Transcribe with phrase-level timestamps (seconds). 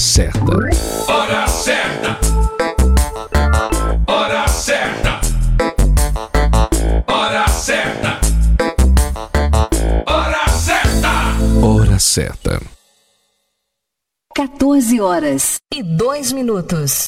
[0.00, 0.40] Certa.
[1.08, 2.18] Hora certa.
[4.06, 5.20] Hora certa.
[7.06, 8.20] Hora certa.
[10.06, 11.20] Hora certa.
[11.62, 12.60] Hora certa.
[14.34, 15.58] 14 horas.
[15.72, 17.06] e dois minutos.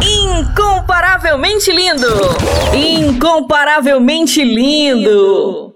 [0.00, 2.08] Incomparavelmente lindo!
[2.74, 5.75] Incomparavelmente lindo!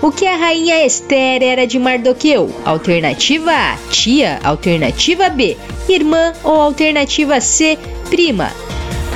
[0.00, 2.54] O que a rainha Esther era de Mardoqueu?
[2.64, 4.38] Alternativa A, tia.
[4.44, 5.56] Alternativa B,
[5.88, 6.32] irmã.
[6.44, 7.76] Ou alternativa C,
[8.08, 8.52] prima?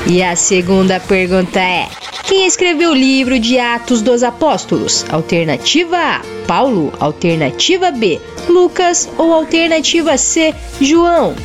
[0.09, 1.87] E a segunda pergunta é:
[2.25, 5.07] quem escreveu o livro de Atos dos Apóstolos?
[5.09, 6.93] Alternativa A: Paulo.
[6.99, 9.09] Alternativa B: Lucas.
[9.17, 11.37] Ou alternativa C: João?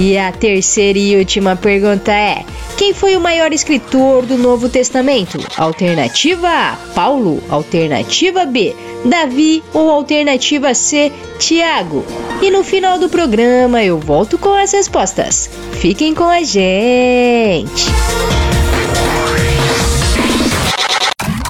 [0.00, 2.44] E a terceira e última pergunta é:
[2.80, 5.38] quem foi o maior escritor do Novo Testamento?
[5.58, 7.42] Alternativa A: Paulo.
[7.50, 8.74] Alternativa B:
[9.04, 9.62] Davi.
[9.74, 12.02] Ou alternativa C: Tiago?
[12.40, 15.50] E no final do programa eu volto com as respostas.
[15.72, 17.84] Fiquem com a gente!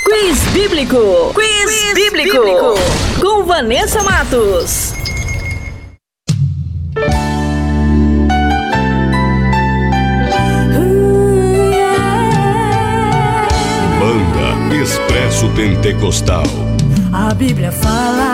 [0.05, 1.33] Quiz Bíblico.
[1.33, 2.75] Quiz, bíblico.
[3.21, 5.00] Com Vanessa Matos.
[15.61, 16.45] Pentecostal.
[17.13, 18.33] A Bíblia fala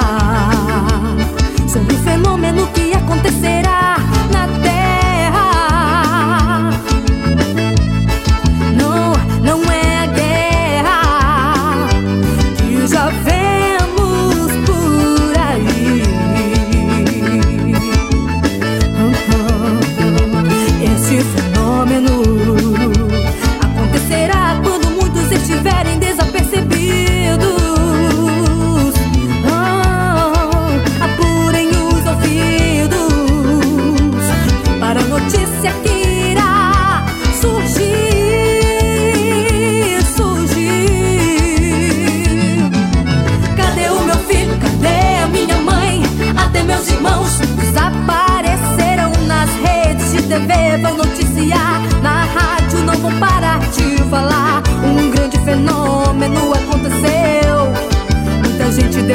[1.69, 3.56] sobre o fenômeno que acontecerá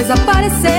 [0.02, 0.72] desapareceu.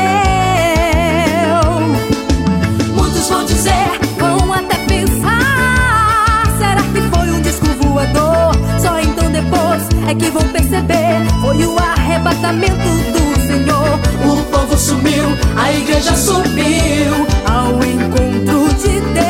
[2.92, 6.44] Muitos vão dizer, vão até pensar.
[6.58, 8.52] Será que foi um disco voador?
[8.80, 11.24] Só então depois é que vão perceber.
[11.40, 14.00] Foi o arrebatamento do Senhor.
[14.24, 15.26] O povo sumiu,
[15.56, 19.22] a igreja subiu ao encontro de Deus.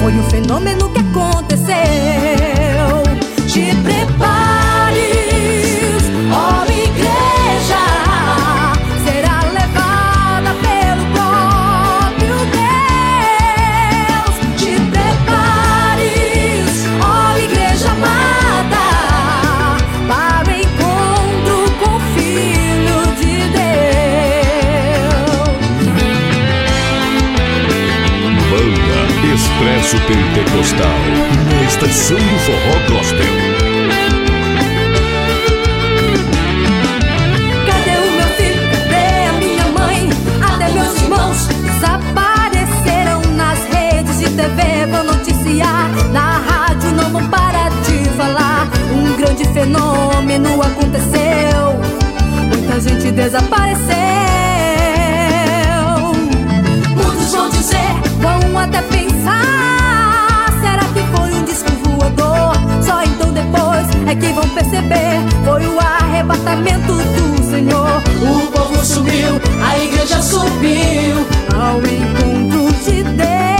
[0.00, 0.89] Foi um fenômeno
[29.98, 30.86] Pentecostal.
[31.50, 33.34] Na estação do Forró Gospel.
[37.66, 38.62] Cadê o meu filho?
[38.70, 40.10] Cadê a minha mãe?
[40.40, 44.86] Até meus irmãos desapareceram nas redes de TV.
[44.92, 48.68] Vão noticiar na rádio, não vão parar de falar.
[48.92, 51.80] Um grande fenômeno aconteceu.
[52.48, 53.90] Muita gente desapareceu.
[56.94, 57.90] Muitos vão dizer,
[58.20, 59.69] vão até pensar.
[64.10, 65.20] É que vão perceber.
[65.44, 68.02] Foi o arrebatamento do Senhor.
[68.22, 73.59] O povo subiu, a igreja subiu ao encontro de Deus.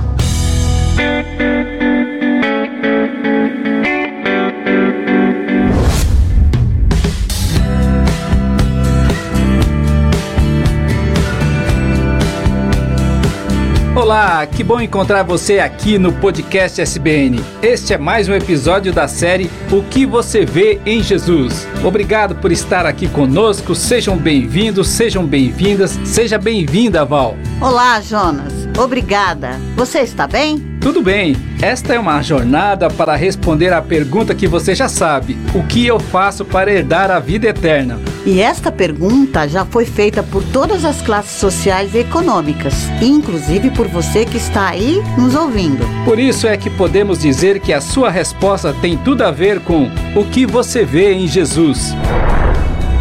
[14.01, 17.39] Olá, que bom encontrar você aqui no podcast SBN.
[17.61, 21.67] Este é mais um episódio da série O que você vê em Jesus.
[21.85, 23.75] Obrigado por estar aqui conosco.
[23.75, 25.91] Sejam bem-vindos, sejam bem-vindas.
[26.03, 27.37] Seja bem-vinda, Val.
[27.61, 28.51] Olá, Jonas.
[28.75, 29.59] Obrigada.
[29.75, 30.70] Você está bem?
[30.81, 31.35] Tudo bem.
[31.61, 35.99] Esta é uma jornada para responder à pergunta que você já sabe: o que eu
[35.99, 37.99] faço para herdar a vida eterna?
[38.25, 43.87] E esta pergunta já foi feita por todas as classes sociais e econômicas, inclusive por
[43.87, 45.85] você que está aí nos ouvindo.
[46.03, 49.87] Por isso é que podemos dizer que a sua resposta tem tudo a ver com
[50.15, 51.95] o que você vê em Jesus.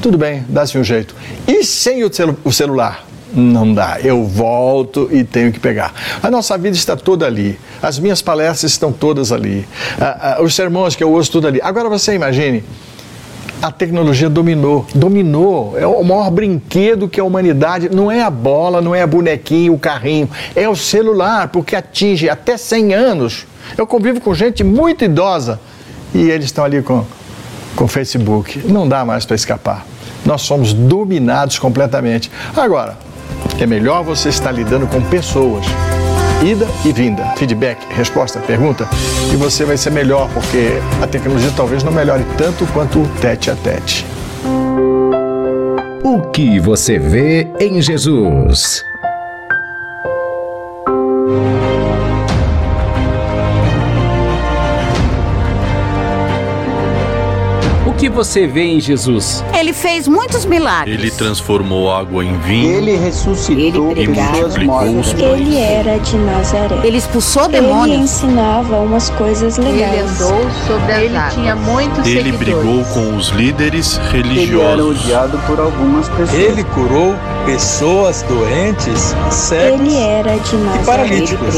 [0.00, 1.14] Tudo bem, dá-se um jeito.
[1.46, 3.09] E sem o, celu o celular?
[3.32, 5.94] Não dá, eu volto e tenho que pegar.
[6.22, 9.66] A nossa vida está toda ali, as minhas palestras estão todas ali,
[10.42, 11.60] os sermões que eu ouço tudo ali.
[11.62, 12.64] Agora você imagine,
[13.62, 18.80] a tecnologia dominou, dominou, é o maior brinquedo que a humanidade, não é a bola,
[18.80, 23.46] não é a bonequinha, o carrinho, é o celular, porque atinge até 100 anos.
[23.78, 25.60] Eu convivo com gente muito idosa
[26.12, 27.04] e eles estão ali com
[27.76, 28.58] com o Facebook.
[28.66, 29.86] Não dá mais para escapar.
[30.24, 32.30] Nós somos dominados completamente.
[32.54, 32.98] Agora,
[33.62, 35.66] é melhor você estar lidando com pessoas.
[36.42, 38.88] Ida e vinda, feedback, resposta, pergunta,
[39.32, 40.70] e você vai ser melhor, porque
[41.02, 44.06] a tecnologia talvez não melhore tanto quanto o tete a tete.
[46.02, 48.82] O que você vê em Jesus?
[58.00, 59.44] Que você vê em Jesus?
[59.52, 60.98] Ele fez muitos milagres.
[60.98, 62.72] Ele transformou água em vinho.
[62.78, 65.12] Ele ressuscitou Ele pessoas multiplicou os mortas.
[65.12, 65.40] pães.
[65.40, 66.80] Ele era de Nazaré.
[66.82, 68.00] Ele expulsou Ele demônios.
[68.00, 70.10] ensinava umas coisas legais.
[70.16, 72.38] sobre Ele tinha muitos Ele seguidores.
[72.38, 75.00] brigou com os líderes Ele era religiosos.
[75.04, 76.32] odiado por algumas pessoas.
[76.34, 77.14] Ele curou
[77.44, 80.84] pessoas doentes, cegos Ele era de e Nazaré.
[80.86, 81.54] paralíticos.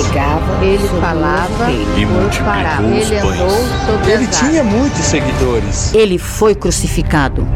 [0.61, 3.41] Ele falava E multiplicou os Ele pães.
[3.41, 4.75] andou sobre Ele as tinha águas.
[4.75, 5.95] muitos seguidores.
[5.95, 7.47] Ele foi crucificado.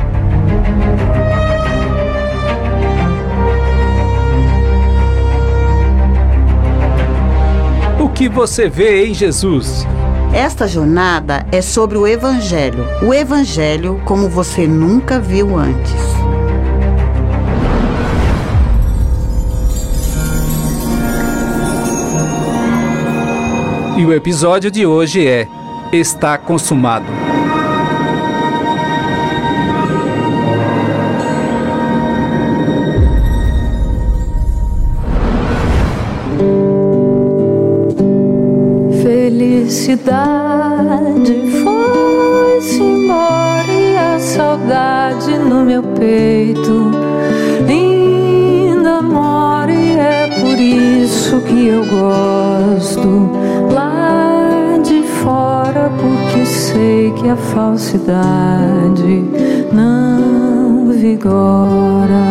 [7.99, 9.87] O que você vê em Jesus?
[10.33, 12.85] Esta jornada é sobre o Evangelho.
[13.03, 15.95] O Evangelho como você nunca viu antes.
[23.97, 25.49] E o episódio de hoje é
[25.91, 27.26] Está Consumado.
[39.87, 46.91] Felicidade foi-se embora e a saudade no meu peito
[47.69, 53.31] ainda mora e é por isso que eu gosto
[53.73, 59.25] lá de fora porque sei que a falsidade
[59.73, 62.27] não vigora.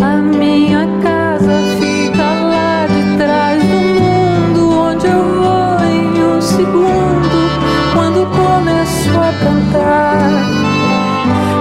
[0.00, 1.13] A minha casa
[6.74, 7.50] segundo
[7.92, 10.18] quando começo a cantar.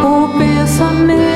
[0.03, 1.32] O pensamento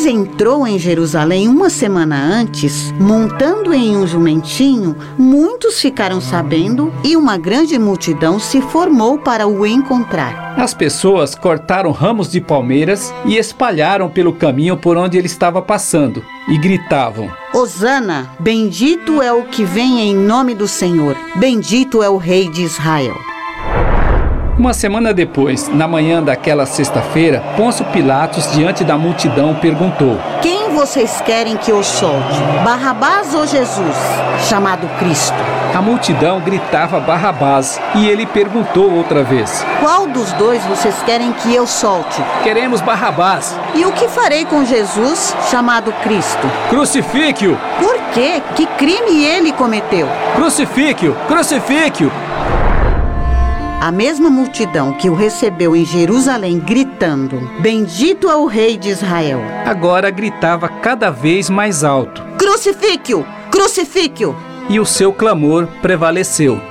[0.00, 7.16] Jesus entrou em Jerusalém uma semana antes, montando em um jumentinho, muitos ficaram sabendo e
[7.16, 10.54] uma grande multidão se formou para o encontrar.
[10.56, 16.24] As pessoas cortaram ramos de palmeiras e espalharam pelo caminho por onde ele estava passando
[16.48, 22.16] e gritavam: Hosana, bendito é o que vem em nome do Senhor, bendito é o
[22.16, 23.29] Rei de Israel.
[24.60, 31.18] Uma semana depois, na manhã daquela sexta-feira, Pôncio Pilatos, diante da multidão, perguntou: Quem vocês
[31.22, 32.38] querem que eu solte?
[32.62, 33.96] Barrabás ou Jesus,
[34.50, 35.34] chamado Cristo?
[35.74, 41.54] A multidão gritava Barrabás e ele perguntou outra vez: Qual dos dois vocês querem que
[41.54, 42.22] eu solte?
[42.42, 43.56] Queremos Barrabás.
[43.74, 46.46] E o que farei com Jesus, chamado Cristo?
[46.68, 47.56] Crucifique-o!
[47.78, 48.42] Por quê?
[48.54, 50.06] Que crime ele cometeu?
[50.36, 51.14] Crucifique-o!
[51.26, 52.12] Crucifique-o!
[53.80, 59.40] A mesma multidão que o recebeu em Jerusalém gritando: Bendito é o Rei de Israel.
[59.64, 62.22] Agora gritava cada vez mais alto.
[62.36, 63.24] Crucifique-o!
[63.50, 64.36] Crucifique-o!
[64.68, 66.69] E o seu clamor prevaleceu.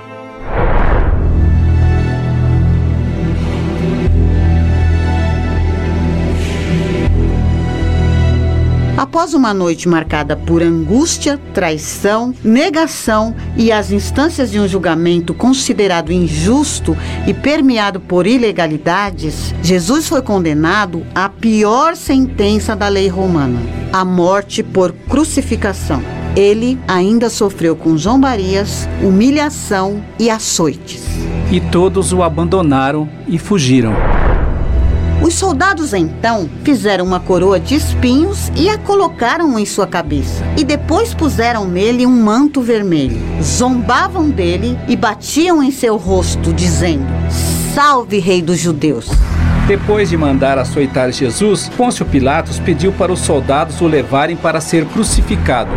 [9.20, 16.10] Após uma noite marcada por angústia, traição, negação e as instâncias de um julgamento considerado
[16.10, 16.96] injusto
[17.28, 23.60] e permeado por ilegalidades, Jesus foi condenado à pior sentença da lei romana:
[23.92, 26.02] a morte por crucificação.
[26.34, 31.04] Ele ainda sofreu com zombarias, humilhação e açoites.
[31.52, 33.92] E todos o abandonaram e fugiram.
[35.30, 40.44] Os soldados então fizeram uma coroa de espinhos e a colocaram em sua cabeça.
[40.58, 43.22] E depois puseram nele um manto vermelho.
[43.40, 47.06] Zombavam dele e batiam em seu rosto, dizendo:
[47.76, 49.08] Salve, Rei dos Judeus!
[49.68, 54.84] Depois de mandar açoitar Jesus, Pôncio Pilatos pediu para os soldados o levarem para ser
[54.86, 55.70] crucificado.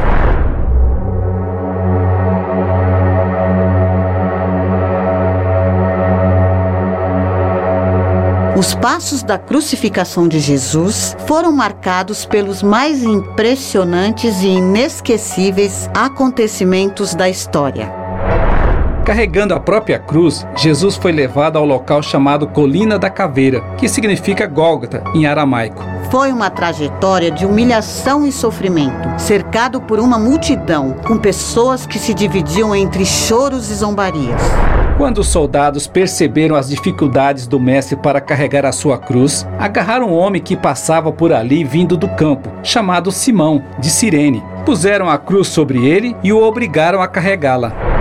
[8.63, 17.29] Os passos da crucificação de Jesus foram marcados pelos mais impressionantes e inesquecíveis acontecimentos da
[17.29, 17.93] história.
[19.05, 24.47] Carregando a própria cruz, Jesus foi levado ao local chamado Colina da Caveira, que significa
[24.47, 25.92] Gólgota em aramaico.
[26.13, 32.13] Foi uma trajetória de humilhação e sofrimento, cercado por uma multidão, com pessoas que se
[32.13, 34.39] dividiam entre choros e zombarias.
[34.99, 40.15] Quando os soldados perceberam as dificuldades do mestre para carregar a sua cruz, agarraram um
[40.15, 44.45] homem que passava por ali vindo do campo, chamado Simão, de Cirene.
[44.67, 47.92] Puseram a cruz sobre ele e o obrigaram a carregá-la.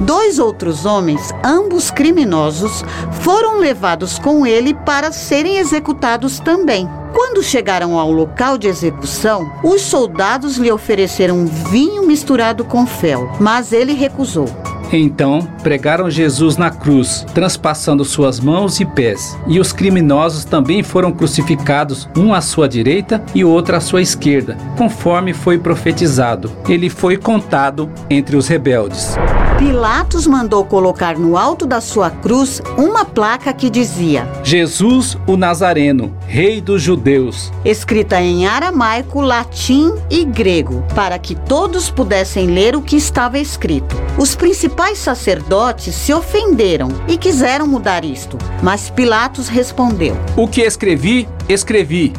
[0.00, 2.82] Dois outros homens, ambos criminosos,
[3.20, 6.88] foram levados com ele para serem executados também.
[7.12, 13.72] Quando chegaram ao local de execução, os soldados lhe ofereceram vinho misturado com fel, mas
[13.72, 14.48] ele recusou.
[14.92, 19.38] Então pregaram Jesus na cruz, transpassando suas mãos e pés.
[19.46, 24.56] E os criminosos também foram crucificados, um à sua direita e outro à sua esquerda,
[24.76, 26.50] conforme foi profetizado.
[26.68, 29.14] Ele foi contado entre os rebeldes.
[29.60, 36.16] Pilatos mandou colocar no alto da sua cruz uma placa que dizia: Jesus o Nazareno,
[36.26, 37.52] Rei dos Judeus.
[37.62, 43.94] Escrita em aramaico, latim e grego, para que todos pudessem ler o que estava escrito.
[44.16, 51.28] Os principais sacerdotes se ofenderam e quiseram mudar isto, mas Pilatos respondeu: O que escrevi,
[51.50, 52.14] escrevi.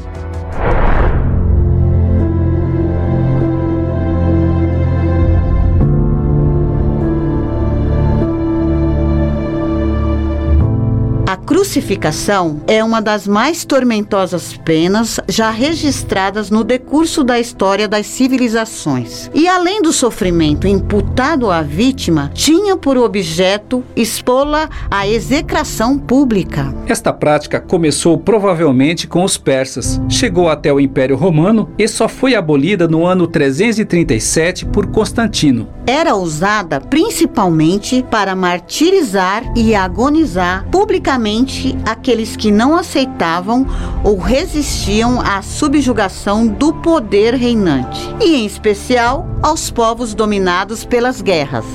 [11.31, 18.05] A crucificação é uma das mais tormentosas penas já registradas no decurso da história das
[18.05, 19.31] civilizações.
[19.33, 26.75] E além do sofrimento imputado à vítima, tinha por objeto expô-la à execração pública.
[26.85, 32.35] Esta prática começou provavelmente com os persas, chegou até o Império Romano e só foi
[32.35, 35.69] abolida no ano 337 por Constantino.
[35.87, 41.20] Era usada principalmente para martirizar e agonizar publicamente
[41.85, 43.65] aqueles que não aceitavam
[44.03, 51.65] ou resistiam à subjugação do poder reinante, e em especial aos povos dominados pelas guerras.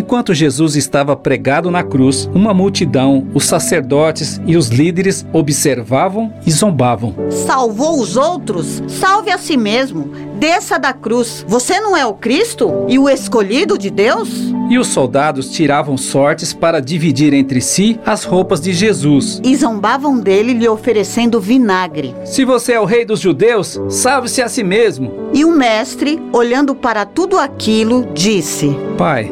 [0.00, 6.50] Enquanto Jesus estava pregado na cruz, uma multidão, os sacerdotes e os líderes observavam e
[6.50, 7.14] zombavam.
[7.28, 8.82] Salvou os outros?
[8.88, 10.10] Salve a si mesmo.
[10.40, 11.44] desça da cruz.
[11.46, 14.30] Você não é o Cristo e o escolhido de Deus?
[14.70, 19.38] E os soldados tiravam sortes para dividir entre si as roupas de Jesus.
[19.44, 22.14] E zombavam dele, lhe oferecendo vinagre.
[22.24, 25.12] Se você é o rei dos judeus, salve-se a si mesmo.
[25.34, 29.30] E o mestre, olhando para tudo aquilo, disse: Pai,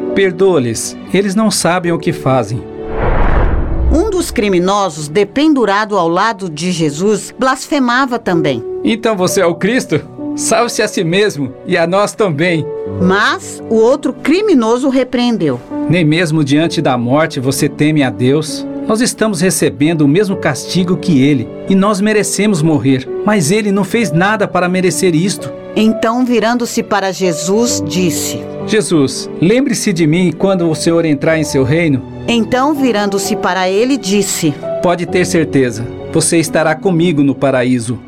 [1.13, 2.61] eles não sabem o que fazem.
[3.91, 8.63] Um dos criminosos, dependurado ao lado de Jesus, blasfemava também.
[8.83, 10.01] Então você é o Cristo?
[10.35, 12.65] Salve-se a si mesmo e a nós também.
[13.01, 15.59] Mas o outro criminoso repreendeu.
[15.89, 18.65] Nem mesmo diante da morte você teme a Deus.
[18.87, 23.83] Nós estamos recebendo o mesmo castigo que ele e nós merecemos morrer, mas ele não
[23.83, 25.51] fez nada para merecer isto.
[25.75, 31.63] Então, virando-se para Jesus, disse: Jesus, lembre-se de mim quando o Senhor entrar em seu
[31.63, 32.03] reino.
[32.27, 34.53] Então, virando-se para ele, disse:
[34.83, 37.99] Pode ter certeza, você estará comigo no paraíso.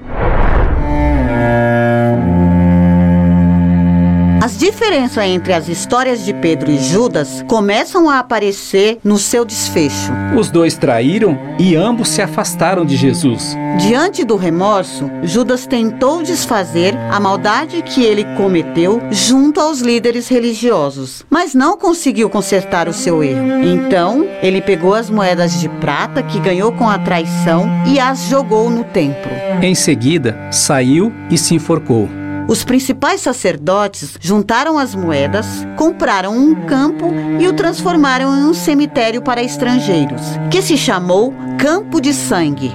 [4.61, 10.11] Diferenças entre as histórias de Pedro e Judas começam a aparecer no seu desfecho.
[10.37, 13.57] Os dois traíram e ambos se afastaram de Jesus.
[13.79, 21.25] Diante do remorso, Judas tentou desfazer a maldade que ele cometeu junto aos líderes religiosos,
[21.27, 23.63] mas não conseguiu consertar o seu erro.
[23.63, 28.69] Então, ele pegou as moedas de prata que ganhou com a traição e as jogou
[28.69, 29.31] no templo.
[29.59, 32.20] Em seguida, saiu e se enforcou.
[32.47, 35.45] Os principais sacerdotes juntaram as moedas,
[35.77, 42.01] compraram um campo e o transformaram em um cemitério para estrangeiros, que se chamou Campo
[42.01, 42.71] de Sangue.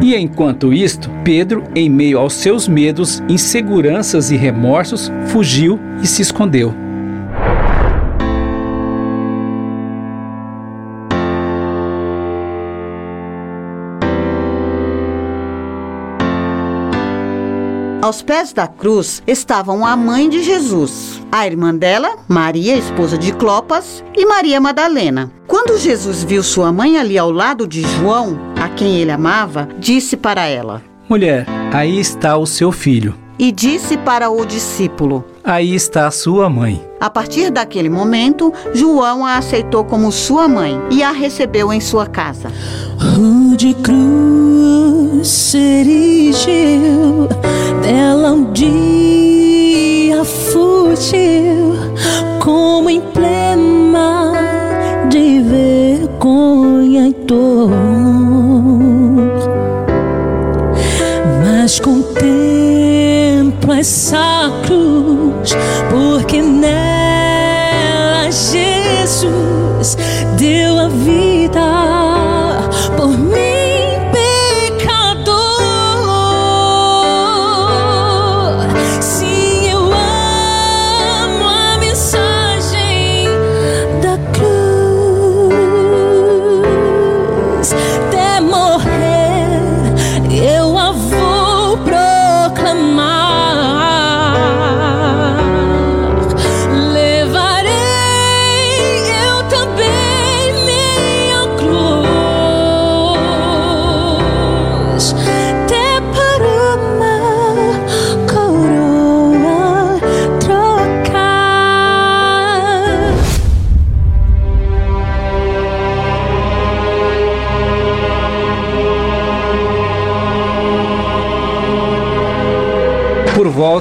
[0.00, 6.22] E enquanto isto, Pedro, em meio aos seus medos, inseguranças e remorsos, fugiu e se
[6.22, 6.74] escondeu.
[18.02, 23.30] Aos pés da cruz estavam a mãe de Jesus, a irmã dela, Maria, esposa de
[23.30, 25.30] Clopas, e Maria Madalena.
[25.46, 30.16] Quando Jesus viu sua mãe ali ao lado de João, a quem ele amava, disse
[30.16, 33.14] para ela: Mulher, aí está o seu filho.
[33.40, 36.78] E disse para o discípulo: Aí está a sua mãe.
[37.00, 42.06] A partir daquele momento, João a aceitou como sua mãe e a recebeu em sua
[42.06, 42.52] casa.
[42.98, 47.28] Rude cruz se erigiu,
[47.80, 51.76] dela um dia fugiu,
[52.44, 54.32] como emblema
[55.08, 57.70] de vergonha e dor.
[61.42, 62.99] Mas contemplo
[63.80, 65.56] essa cruz,
[65.88, 69.96] porque nela Jesus
[70.36, 71.19] deu a vida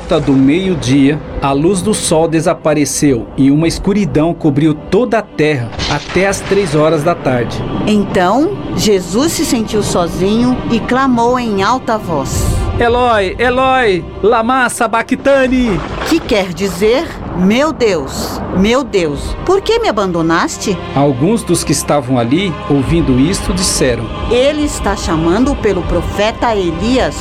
[0.10, 5.70] volta do meio-dia, a luz do sol desapareceu e uma escuridão cobriu toda a terra
[5.88, 7.64] até as três horas da tarde.
[7.86, 12.44] Então, Jesus se sentiu sozinho e clamou em alta voz:
[12.80, 15.80] Eloi, Eloi, lama sabachthani.
[16.10, 20.76] Que quer dizer: Meu Deus, meu Deus, por que me abandonaste?
[20.96, 27.16] Alguns dos que estavam ali, ouvindo isto, disseram: Ele está chamando pelo profeta Elias.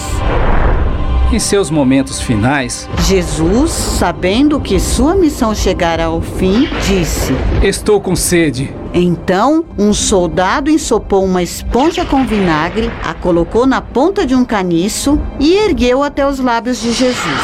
[1.30, 8.16] Em seus momentos finais, Jesus, sabendo que sua missão chegara ao fim, disse: Estou com
[8.16, 8.74] sede.
[8.94, 15.20] Então, um soldado ensopou uma esponja com vinagre, a colocou na ponta de um caniço
[15.38, 17.42] e ergueu até os lábios de Jesus.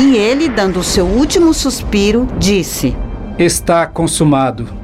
[0.00, 2.96] E ele, dando o seu último suspiro, disse:
[3.38, 4.81] Está consumado.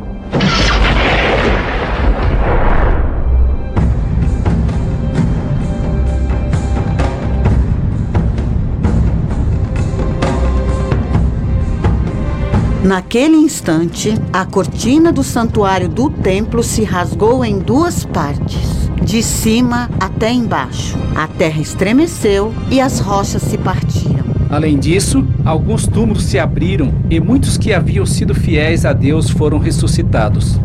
[12.88, 19.90] Naquele instante, a cortina do santuário do templo se rasgou em duas partes, de cima
[20.00, 20.96] até embaixo.
[21.14, 24.24] A terra estremeceu e as rochas se partiram.
[24.48, 29.58] Além disso, alguns túmulos se abriram e muitos que haviam sido fiéis a Deus foram
[29.58, 30.58] ressuscitados.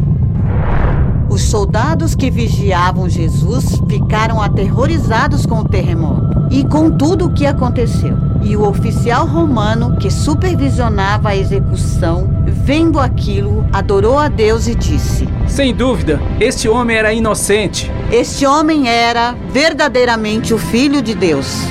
[1.33, 7.47] Os soldados que vigiavam Jesus ficaram aterrorizados com o terremoto e com tudo o que
[7.47, 8.15] aconteceu.
[8.43, 15.27] E o oficial romano que supervisionava a execução, vendo aquilo, adorou a Deus e disse:
[15.47, 17.91] Sem dúvida, este homem era inocente.
[18.11, 21.63] Este homem era verdadeiramente o Filho de Deus.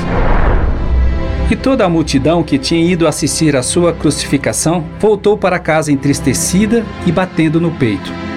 [1.48, 6.84] E toda a multidão que tinha ido assistir à sua crucificação voltou para casa entristecida
[7.06, 8.31] e batendo no peito.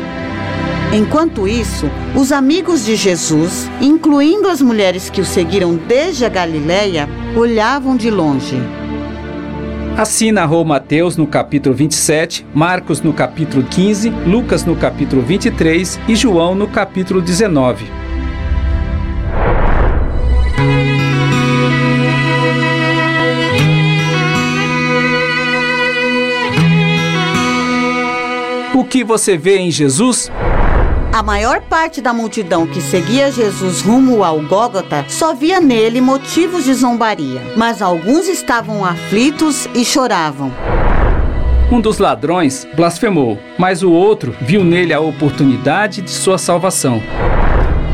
[0.96, 7.10] Enquanto isso, os amigos de Jesus, incluindo as mulheres que o seguiram desde a Galiléia,
[7.36, 8.56] olhavam de longe.
[9.98, 16.16] Assim narrou Mateus no capítulo 27, Marcos no capítulo 15, Lucas no capítulo 23 e
[16.16, 17.86] João no capítulo 19.
[28.74, 30.32] O que você vê em Jesus?
[31.16, 36.66] A maior parte da multidão que seguia Jesus rumo ao Gólgota só via nele motivos
[36.66, 40.52] de zombaria, mas alguns estavam aflitos e choravam.
[41.72, 47.02] Um dos ladrões blasfemou, mas o outro viu nele a oportunidade de sua salvação.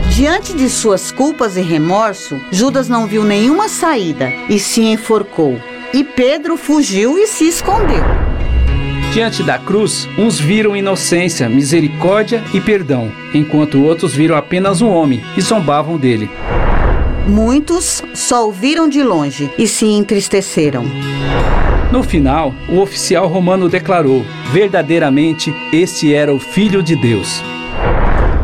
[0.10, 5.62] Diante de suas culpas e remorso, Judas não viu nenhuma saída e se enforcou.
[5.94, 8.31] E Pedro fugiu e se escondeu.
[9.12, 15.22] Diante da cruz, uns viram inocência, misericórdia e perdão, enquanto outros viram apenas um homem
[15.36, 16.30] e zombavam dele.
[17.28, 20.86] Muitos só o viram de longe e se entristeceram.
[21.92, 27.44] No final, o oficial romano declarou: verdadeiramente este era o Filho de Deus.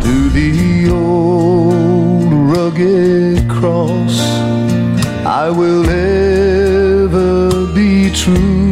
[0.01, 4.19] To the old rugged cross,
[5.25, 8.66] I will ever be true.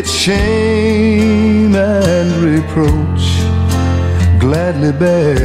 [0.00, 3.26] Its shame and reproach
[4.40, 5.36] gladly bear.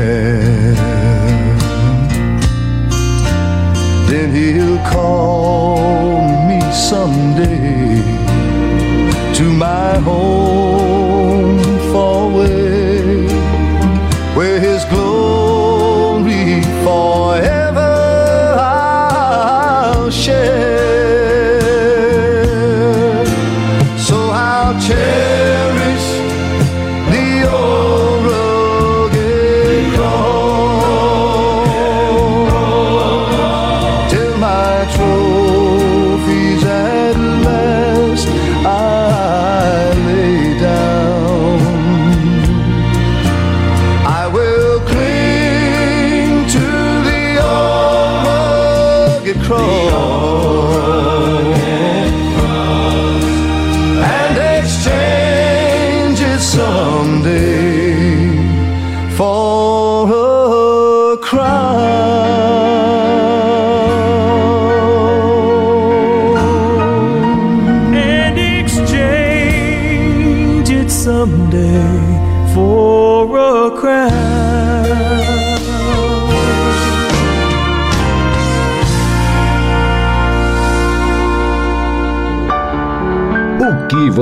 [4.08, 8.02] Then he'll call me someday
[9.34, 10.94] to my home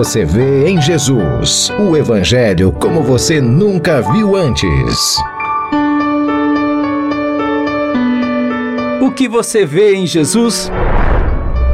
[0.03, 1.71] você vê em Jesus?
[1.79, 5.17] O Evangelho como você nunca viu antes.
[9.01, 10.69] O que você vê em Jesus?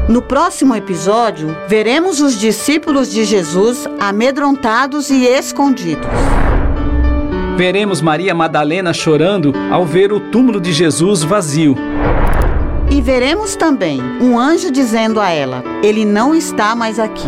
[0.07, 6.05] No próximo episódio, veremos os discípulos de Jesus amedrontados e escondidos.
[7.57, 11.75] Veremos Maria Madalena chorando ao ver o túmulo de Jesus vazio.
[12.91, 17.27] E veremos também um anjo dizendo a ela: Ele não está mais aqui.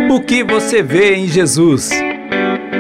[0.10, 1.92] O que você vê em Jesus?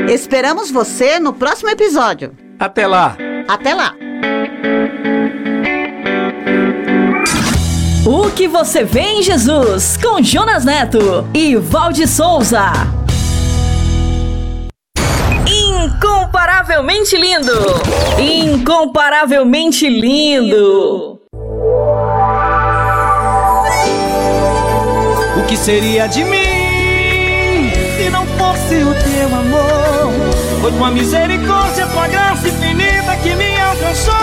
[0.10, 2.36] Esperamos você no próximo episódio.
[2.60, 3.16] Até lá!
[3.48, 3.94] Até lá!
[8.08, 12.72] O que você vê em Jesus, com Jonas Neto e Valde Souza.
[15.48, 17.54] Incomparavelmente lindo!
[18.18, 21.20] Incomparavelmente lindo!
[25.38, 29.99] O que seria de mim se não fosse o teu amor?
[30.70, 34.14] Foi tua misericórdia, tua graça infinita que me alcançou.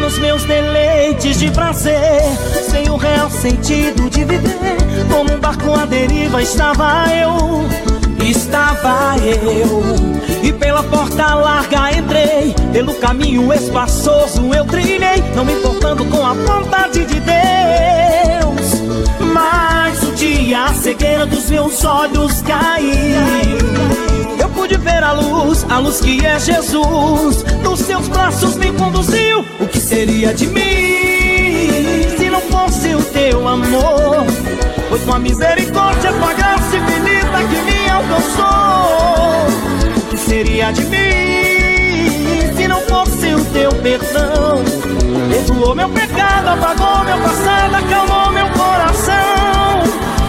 [0.00, 2.22] Nos meus deleites de prazer,
[2.70, 4.78] sem o real sentido de viver.
[5.10, 7.68] Como um barco à deriva estava eu,
[8.30, 9.82] estava eu.
[10.42, 16.32] E pela porta larga entrei, pelo caminho espaçoso eu trilhei, não me importando com a
[16.32, 18.82] vontade de Deus.
[19.32, 23.58] Mas um dia a cegueira dos meus olhos caiu.
[24.38, 27.44] Eu pude ver a luz, a luz que é Jesus.
[27.62, 29.44] Nos seus braços me conduziu.
[29.60, 34.26] O que seria de mim se não fosse o teu amor?
[34.88, 39.46] Foi tua misericórdia, tua graça infinita que me alcançou.
[39.96, 44.64] O que seria de mim se não fosse o teu perdão?
[45.30, 49.82] Perdoou meu pecado, apagou meu passado, acalmou meu coração.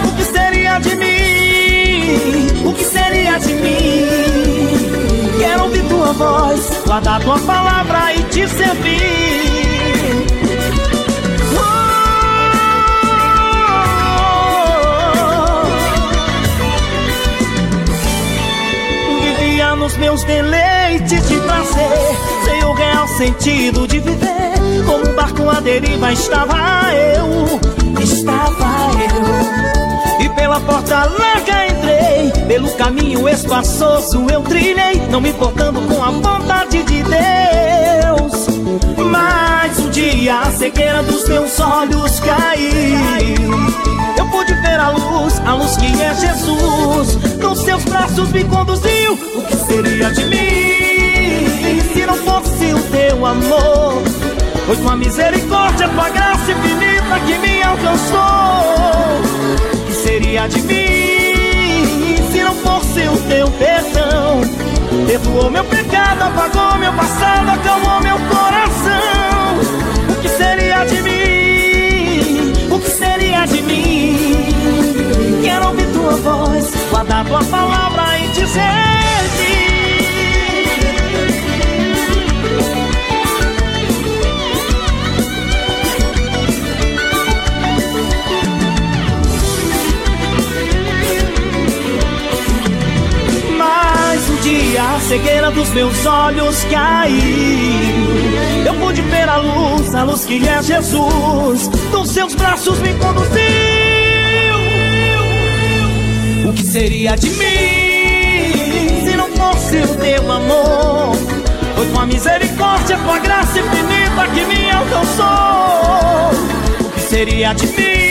[0.05, 2.67] O que seria de mim?
[2.67, 5.39] O que seria de mim?
[5.39, 10.38] Quero ouvir tua voz, guardar tua palavra e te servir.
[19.79, 24.53] Nos meus deleites de prazer, sem o real sentido de viver.
[24.85, 30.25] Como um barco à deriva estava eu, estava eu.
[30.25, 36.11] E pela porta larga entrei, pelo caminho espaçoso eu trilhei, não me importando com a
[36.11, 38.47] vontade de Deus.
[39.09, 39.58] Mas
[39.99, 42.71] dia a cegueira dos meus olhos caiu.
[44.17, 47.15] Eu pude ver a luz, a luz que é Jesus.
[47.37, 49.13] Nos seus braços me conduziu.
[49.35, 54.01] O que seria de mim se não fosse o teu amor?
[54.65, 59.19] Foi tua misericórdia, tua graça infinita que me alcançou.
[59.73, 64.41] O que seria de mim se não fosse o teu perdão?
[65.05, 69.28] Perdoou meu pecado, apagou meu passado, acalmou meu coração.
[70.39, 72.53] Que seria de mim?
[72.71, 75.41] O que seria de mim?
[75.43, 79.09] Quero ouvir tua voz, guardar tua palavra e dizer.
[79.19, 79.58] Mas
[94.69, 97.15] dia a cegueira dos meus olhos caiu.
[98.65, 101.67] Eu pude ver a luz, a luz que é Jesus.
[101.91, 103.29] Dos seus braços me conduziu.
[106.47, 111.15] O que seria de mim se não fosse o teu amor?
[111.75, 116.31] Foi tua misericórdia, tua graça infinita que me alcançou.
[116.85, 118.08] O que seria de mim?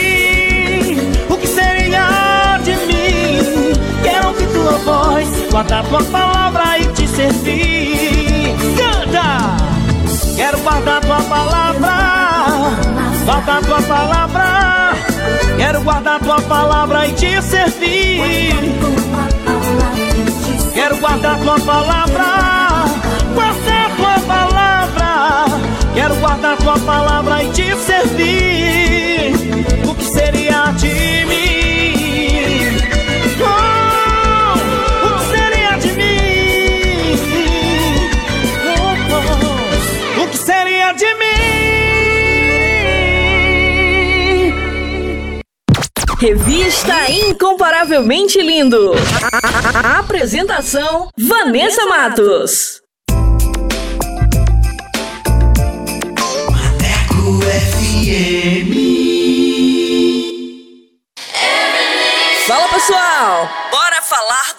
[4.59, 8.57] Tua voz, guardar tua palavra e te servir.
[8.77, 9.57] Canta!
[10.37, 11.97] Quero guardar tua palavra,
[13.25, 14.95] guardar tua palavra.
[15.57, 18.55] Quero guardar tua palavra e te servir.
[20.75, 22.25] Quero guardar tua palavra,
[23.35, 25.45] guardar tua palavra.
[25.95, 29.33] Quero guardar tua palavra e te servir.
[29.89, 31.88] O que seria de mim?
[46.19, 48.91] Revista Incomparavelmente Lindo.
[50.01, 52.83] Apresentação: Vanessa Matos.
[56.51, 58.78] Maneco FM.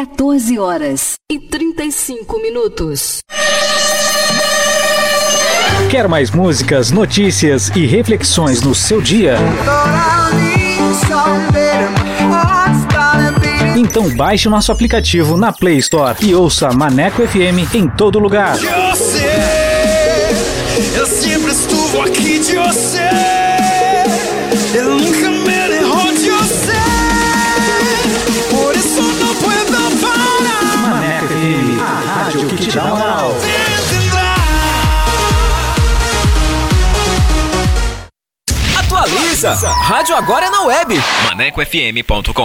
[0.00, 3.18] 14 horas e 35 minutos.
[5.90, 9.36] Quer mais músicas, notícias e reflexões no seu dia?
[13.76, 18.56] Então baixe o nosso aplicativo na Play Store e ouça Maneco FM em todo lugar.
[18.56, 19.36] De você,
[20.96, 23.29] eu sempre estuvo aqui de você.
[32.78, 33.34] Moral.
[38.78, 39.54] Atualiza!
[39.68, 40.94] Rádio agora é na web.
[41.26, 42.44] ManecoFM.com.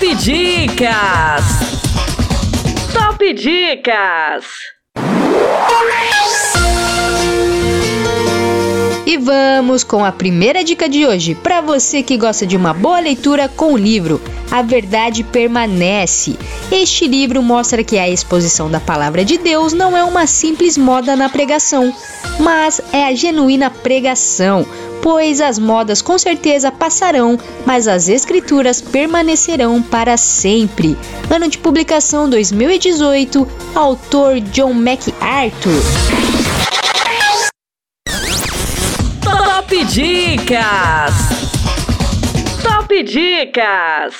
[0.00, 1.44] Top Dicas.
[2.92, 4.44] Top Dicas.
[9.06, 13.00] E vamos com a primeira dica de hoje, para você que gosta de uma boa
[13.00, 14.20] leitura com o livro
[14.50, 16.38] A Verdade Permanece.
[16.70, 21.16] Este livro mostra que a exposição da palavra de Deus não é uma simples moda
[21.16, 21.92] na pregação,
[22.38, 24.64] mas é a genuína pregação,
[25.02, 30.96] pois as modas com certeza passarão, mas as escrituras permanecerão para sempre.
[31.30, 35.82] Ano de publicação 2018, autor John MacArthur.
[39.70, 41.14] Top Dicas.
[42.62, 44.14] Top Dicas.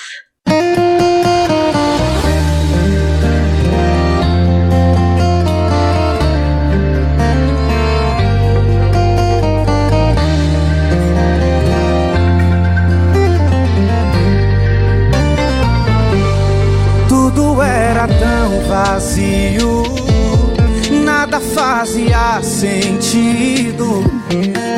[18.00, 19.82] Era tão vazio,
[21.04, 24.02] nada fazia sentido.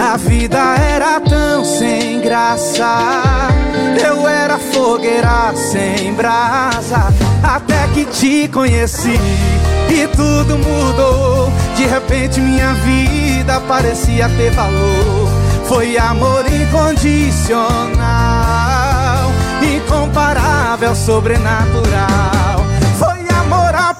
[0.01, 2.99] A vida era tão sem graça.
[4.05, 7.14] Eu era fogueira sem brasa.
[7.45, 9.20] Até que te conheci
[9.89, 11.53] e tudo mudou.
[11.77, 15.29] De repente minha vida parecia ter valor.
[15.68, 17.70] Foi amor incondicional,
[19.62, 22.41] incomparável, sobrenatural.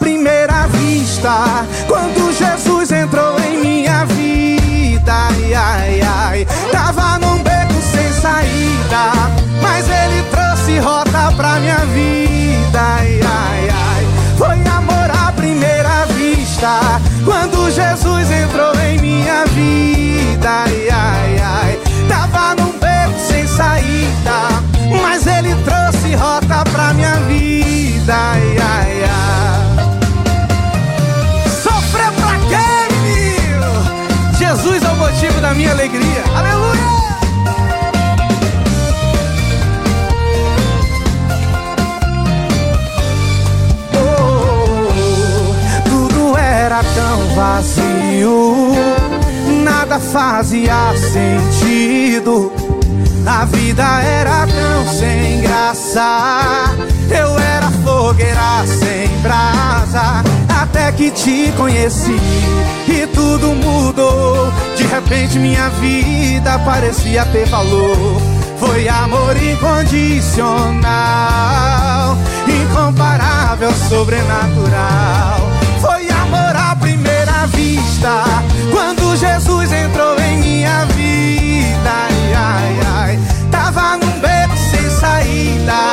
[0.03, 5.13] Primeira vista, quando Jesus entrou em minha vida.
[5.13, 9.13] Ai, ai, ai, tava num beco sem saída,
[9.63, 12.81] mas ele trouxe rota pra minha vida.
[12.81, 20.51] Ai, ai, ai, foi amor à primeira vista, quando Jesus entrou em minha vida.
[20.65, 24.49] Ai, ai, ai, tava num beco sem saída,
[25.01, 28.13] mas ele trouxe rota pra minha vida.
[28.13, 29.02] Ai, ai.
[35.43, 36.23] Da minha alegria.
[36.37, 36.83] Aleluia!
[43.97, 44.93] Oh,
[45.85, 48.73] tudo era tão vazio,
[49.65, 52.53] nada fazia sentido.
[53.27, 56.71] A vida era tão sem graça.
[57.11, 60.32] Eu era fogueira sem brasa.
[60.73, 62.17] Até que te conheci
[62.89, 64.51] e tudo mudou.
[64.75, 68.17] De repente minha vida parecia ter valor.
[68.59, 72.17] Foi amor incondicional,
[72.49, 75.41] incomparável, sobrenatural.
[75.79, 78.25] Foi amor à primeira vista,
[78.71, 81.77] quando Jesus entrou em minha vida.
[81.85, 83.19] Ai, ai, ai.
[83.51, 85.92] Tava num beco sem saída,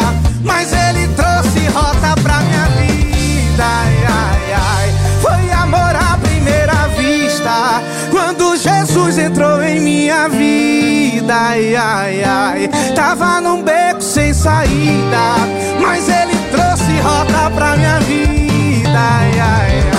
[9.19, 11.35] Jesus entrou em minha vida.
[11.35, 12.69] Ai, ai, ai.
[12.95, 15.35] Tava num beco sem saída,
[15.81, 18.89] mas ele trouxe rota pra minha vida.
[18.89, 19.98] Ai, ai, ai.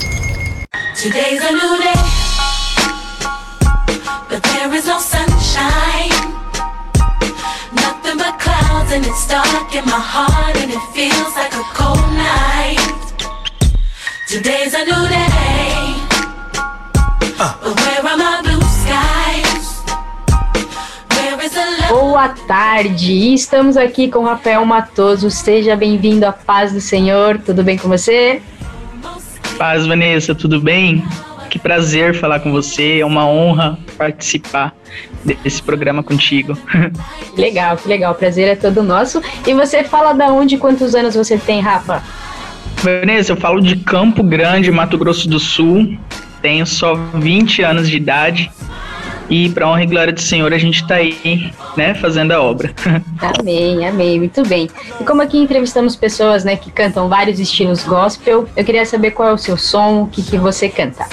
[0.96, 1.94] Today's a new day,
[4.30, 6.10] but there is no sunshine.
[7.74, 11.98] Nothing but clouds, and it's dark in my heart, and it feels like a cold
[12.14, 12.78] night.
[14.30, 15.96] Today's a new day,
[17.38, 19.82] but where are my blue skies?
[21.10, 21.90] Where is the love?
[21.90, 25.30] Boa tarde, estamos aqui com Rafael Matoso.
[25.32, 27.40] Seja bem-vindo à paz do Senhor.
[27.40, 28.42] Tudo bem com você?
[29.58, 31.04] Paz, Vanessa, tudo bem?
[31.50, 34.76] Que prazer falar com você, é uma honra participar
[35.24, 36.58] desse programa contigo.
[37.38, 38.14] Legal, que legal.
[38.14, 39.22] O prazer é todo nosso.
[39.46, 42.04] E você fala da onde quantos anos você tem, Rafa?
[42.78, 45.98] Vanessa, eu falo de Campo Grande, Mato Grosso do Sul.
[46.42, 48.52] Tenho só 20 anos de idade.
[49.34, 52.72] E para honra e glória do Senhor, a gente tá aí, né, fazendo a obra.
[53.40, 54.70] Amém, amém, muito bem.
[55.02, 59.30] E como aqui entrevistamos pessoas, né, que cantam vários estilos gospel, eu queria saber qual
[59.30, 61.08] é o seu som, o que, que você canta.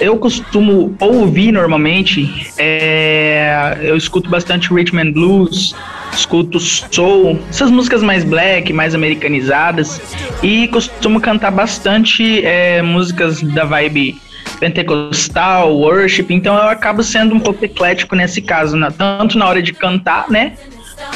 [0.00, 5.76] Eu costumo ouvir normalmente, é, eu escuto bastante rhythm and blues,
[6.14, 10.00] escuto soul, essas músicas mais black, mais americanizadas,
[10.42, 14.18] e costumo cantar bastante é, músicas da vibe
[14.60, 19.62] pentecostal, worship, então eu acabo sendo um pouco eclético nesse caso, na- tanto na hora
[19.62, 20.54] de cantar, né,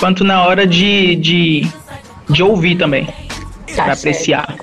[0.00, 1.66] quanto na hora de, de,
[2.30, 3.06] de ouvir também,
[3.74, 3.98] Tá pra certo.
[3.98, 4.54] apreciar.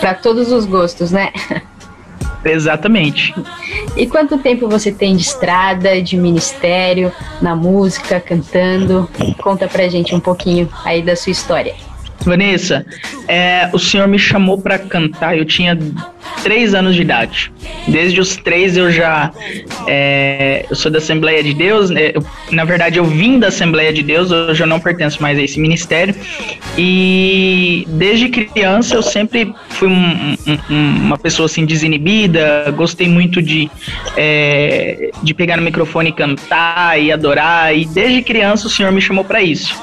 [0.00, 1.32] Para todos os gostos, né?
[2.44, 3.34] Exatamente.
[3.96, 9.10] E quanto tempo você tem de estrada, de ministério, na música, cantando?
[9.42, 11.74] Conta pra gente um pouquinho aí da sua história.
[12.26, 12.84] Vanessa,
[13.28, 15.36] é, o senhor me chamou para cantar.
[15.38, 15.78] Eu tinha
[16.42, 17.52] três anos de idade.
[17.88, 19.30] Desde os três eu já
[19.86, 21.90] é, eu sou da Assembleia de Deus.
[21.90, 22.10] né?
[22.14, 24.30] Eu- na verdade, eu vim da Assembleia de Deus.
[24.30, 26.14] Hoje eu não pertenço mais a esse ministério.
[26.76, 32.72] E desde criança eu sempre fui um- um- um- uma pessoa assim desinibida.
[32.76, 33.70] Gostei muito de
[34.16, 37.76] é, de pegar no microfone e cantar e adorar.
[37.76, 39.74] E desde criança o senhor me chamou para isso.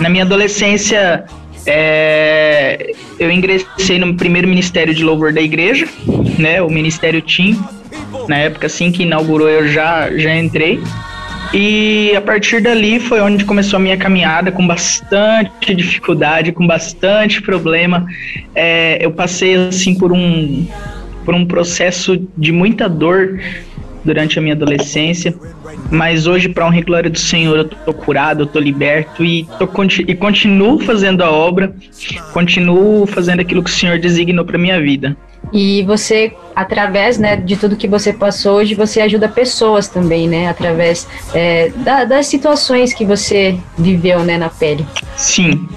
[0.00, 1.24] Na minha adolescência,
[1.66, 5.86] é, eu ingressei no primeiro ministério de louvor da igreja,
[6.38, 7.56] né, o Ministério Team.
[8.28, 10.80] Na época, assim que inaugurou, eu já, já entrei.
[11.52, 17.40] E a partir dali foi onde começou a minha caminhada, com bastante dificuldade, com bastante
[17.40, 18.06] problema.
[18.54, 20.66] É, eu passei assim por um,
[21.24, 23.38] por um processo de muita dor
[24.04, 25.34] durante a minha adolescência.
[25.90, 29.46] Mas hoje, para honra e glória do Senhor, eu tô curado, eu tô liberto e,
[29.58, 29.68] tô,
[30.06, 31.74] e continuo fazendo a obra,
[32.32, 35.16] continuo fazendo aquilo que o Senhor designou para minha vida.
[35.52, 40.48] E você através né, de tudo que você passou hoje, você ajuda pessoas também, né?
[40.48, 44.86] Através é, da, das situações que você viveu né, na pele.
[45.16, 45.68] Sim,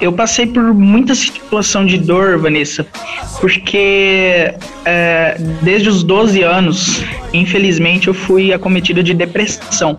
[0.00, 2.86] eu passei por muita situação de dor, Vanessa,
[3.40, 4.54] porque
[4.84, 9.98] é, desde os 12 anos, infelizmente, eu fui acometido de depressão,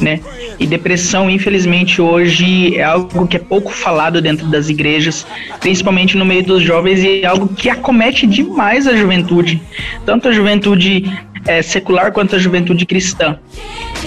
[0.00, 0.20] né?
[0.58, 5.26] E depressão, infelizmente, hoje é algo que é pouco falado dentro das igrejas,
[5.60, 9.53] principalmente no meio dos jovens, e é algo que acomete demais a juventude,
[10.04, 11.04] tanto a juventude
[11.46, 13.38] é, secular quanto a juventude cristã.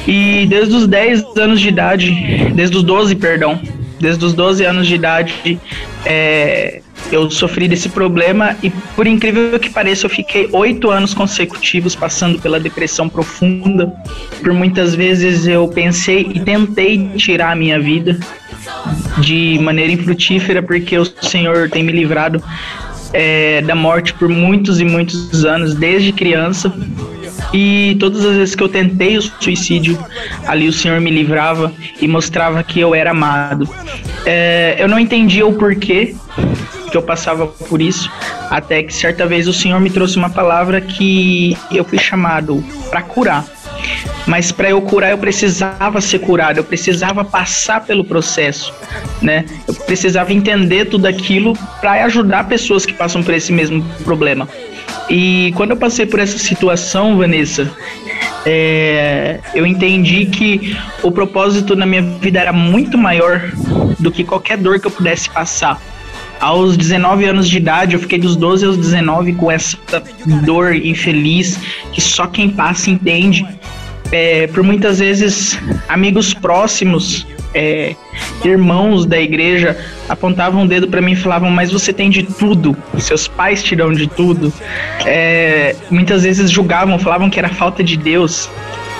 [0.08, 3.60] E desde os 10 anos de idade, desde os 12, perdão,
[4.00, 5.60] desde os 12 anos de idade,
[6.06, 6.82] é,
[7.12, 12.40] eu sofri desse problema e, por incrível que pareça, eu fiquei oito anos consecutivos passando
[12.40, 13.94] pela depressão profunda.
[14.42, 18.20] Por muitas vezes eu pensei e tentei tirar a minha vida
[19.20, 22.44] de maneira infrutífera, porque o Senhor tem me livrado
[23.14, 26.74] é, da morte por muitos e muitos anos, desde criança.
[27.54, 29.98] E todas as vezes que eu tentei o suicídio,
[30.46, 33.68] ali o Senhor me livrava e mostrava que eu era amado.
[34.26, 36.16] É, eu não entendia o porquê
[36.92, 38.12] que eu passava por isso,
[38.50, 43.02] até que certa vez o Senhor me trouxe uma palavra que eu fui chamado para
[43.02, 43.46] curar.
[44.28, 48.74] Mas para eu curar, eu precisava ser curado, eu precisava passar pelo processo,
[49.22, 49.46] né?
[49.66, 54.48] Eu precisava entender tudo aquilo para ajudar pessoas que passam por esse mesmo problema.
[55.10, 57.72] E quando eu passei por essa situação, Vanessa,
[58.46, 63.50] é, eu entendi que o propósito na minha vida era muito maior
[63.98, 65.82] do que qualquer dor que eu pudesse passar.
[66.40, 69.78] Aos 19 anos de idade, eu fiquei dos 12 aos 19 com essa
[70.46, 71.60] dor infeliz
[71.92, 73.46] que só quem passa entende.
[74.12, 77.96] É, por muitas vezes, amigos próximos é,
[78.44, 79.78] irmãos da igreja
[80.08, 83.76] apontavam o dedo para mim e falavam: Mas você tem de tudo, seus pais te
[83.76, 84.54] dão de tudo.
[85.06, 88.50] É, muitas vezes julgavam, falavam que era falta de Deus.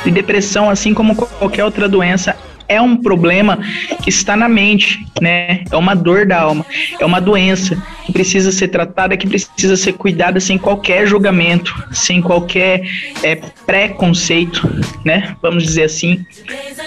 [0.06, 2.38] E depressão, assim como qualquer outra doença,
[2.68, 3.60] é um problema
[4.04, 5.64] que está na mente, né?
[5.72, 6.66] É uma dor da alma,
[7.00, 12.22] é uma doença que precisa ser tratada, que precisa ser cuidada sem qualquer julgamento, sem
[12.22, 12.82] qualquer
[13.24, 14.68] é, preconceito,
[15.06, 15.36] né?
[15.42, 16.26] Vamos dizer assim.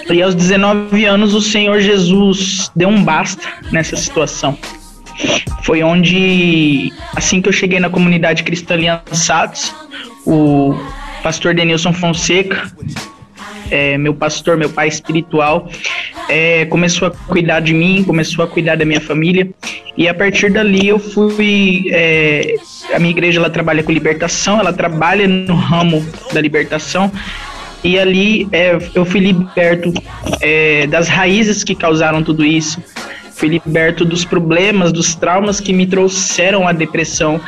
[0.09, 4.57] E aos 19 anos o Senhor Jesus deu um basta nessa situação.
[5.63, 9.73] Foi onde, assim que eu cheguei na comunidade cristã Aliançados,
[10.25, 10.75] o
[11.21, 12.71] pastor Denilson Fonseca,
[13.71, 15.67] é, meu pastor, meu pai espiritual,
[16.29, 19.49] é, começou a cuidar de mim, começou a cuidar da minha família.
[19.97, 21.85] E a partir dali eu fui.
[21.91, 22.55] É,
[22.93, 27.11] a minha igreja ela trabalha com libertação, ela trabalha no ramo da libertação.
[27.83, 29.91] E ali é, eu fui liberto
[30.39, 32.79] é, das raízes que causaram tudo isso
[33.41, 37.41] fui liberto dos problemas, dos traumas que me trouxeram a depressão.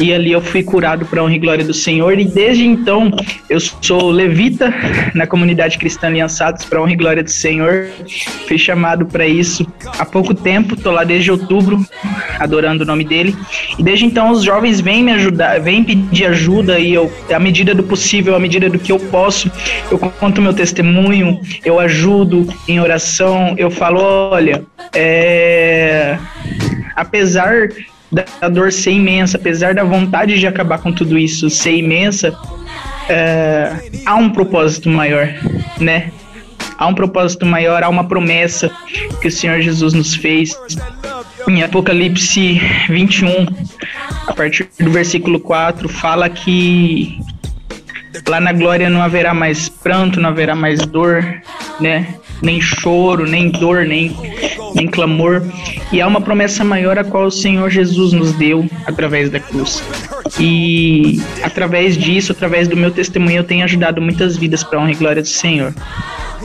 [0.00, 2.18] E ali eu fui curado para honra e glória do Senhor.
[2.18, 3.12] E desde então
[3.48, 4.74] eu sou levita
[5.14, 7.86] na comunidade cristã Aliançados para honra e glória do Senhor.
[8.48, 9.64] Fui chamado para isso
[9.96, 11.86] há pouco tempo, tô lá desde outubro
[12.40, 13.36] adorando o nome dele.
[13.78, 17.74] E desde então os jovens vêm me ajudar, vêm pedir ajuda e eu, à medida
[17.76, 19.50] do possível, à medida do que eu posso,
[19.88, 25.27] eu conto meu testemunho, eu ajudo em oração, eu falo, olha, é,
[26.94, 27.68] apesar
[28.10, 32.34] da dor ser imensa, apesar da vontade de acabar com tudo isso ser imensa,
[33.08, 35.28] é, há um propósito maior,
[35.78, 36.10] né?
[36.76, 38.70] Há um propósito maior, há uma promessa
[39.20, 40.56] que o Senhor Jesus nos fez.
[41.48, 43.46] Em Apocalipse 21,
[44.26, 47.18] a partir do versículo 4, fala que
[48.28, 51.24] lá na glória não haverá mais pranto, não haverá mais dor,
[51.80, 52.14] né?
[52.42, 54.16] Nem choro, nem dor, nem,
[54.74, 55.42] nem clamor.
[55.92, 59.82] E há uma promessa maior a qual o Senhor Jesus nos deu através da cruz.
[60.38, 64.94] E através disso, através do meu testemunho, eu tenho ajudado muitas vidas para honra e
[64.94, 65.74] glória do Senhor.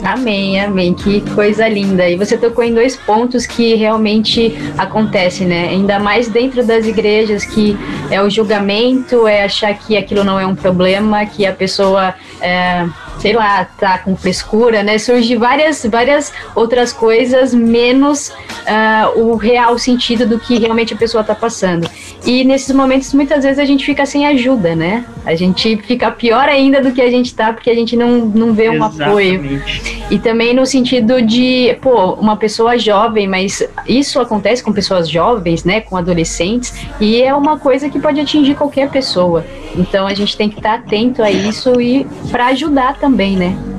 [0.02, 0.92] Amém, amém.
[0.92, 2.08] Que coisa linda.
[2.08, 5.68] E você tocou em dois pontos que realmente acontecem, né?
[5.68, 7.76] Ainda mais dentro das igrejas, que
[8.10, 12.14] é o julgamento, é achar que aquilo não é um problema, que a pessoa.
[12.40, 12.86] É,
[13.18, 14.98] sei lá, tá com frescura, né?
[14.98, 21.24] Surge várias, várias outras coisas, menos uh, o real sentido do que realmente a pessoa
[21.24, 21.88] tá passando.
[22.26, 25.04] E nesses momentos, muitas vezes, a gente fica sem ajuda, né?
[25.26, 28.52] A gente fica pior ainda do que a gente tá, porque a gente não, não
[28.54, 29.02] vê um Exatamente.
[29.02, 29.62] apoio.
[30.10, 35.64] E também no sentido de, pô, uma pessoa jovem, mas isso acontece com pessoas jovens,
[35.64, 35.80] né?
[35.80, 39.44] Com adolescentes, e é uma coisa que pode atingir qualquer pessoa.
[39.76, 43.73] Então a gente tem que estar atento a isso e para ajudar também, né?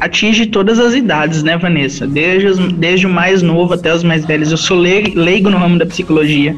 [0.00, 2.06] Atinge todas as idades, né, Vanessa?
[2.06, 4.50] Desde, os, desde o mais novo até os mais velhos.
[4.50, 6.54] Eu sou leigo no ramo da psicologia,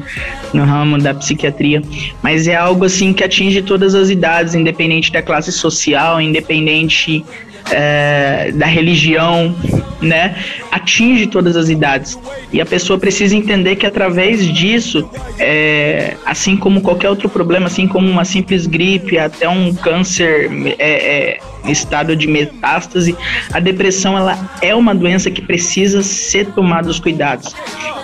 [0.53, 1.81] no ramo da psiquiatria,
[2.21, 7.23] mas é algo assim que atinge todas as idades, independente da classe social, independente
[7.69, 9.55] é, da religião,
[10.01, 10.35] né?
[10.71, 12.17] Atinge todas as idades.
[12.51, 15.09] E a pessoa precisa entender que através disso,
[15.39, 20.49] é, assim como qualquer outro problema, assim como uma simples gripe, até um câncer
[20.79, 23.15] é, em estado de metástase,
[23.53, 27.55] a depressão ela é uma doença que precisa ser tomada os cuidados.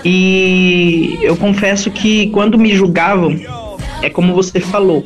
[0.05, 3.35] E eu confesso que quando me julgavam,
[4.01, 5.03] é como você falou,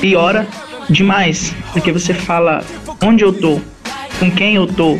[0.00, 0.46] piora
[0.88, 2.62] demais, porque você fala
[3.02, 3.60] onde eu tô,
[4.20, 4.98] com quem eu tô,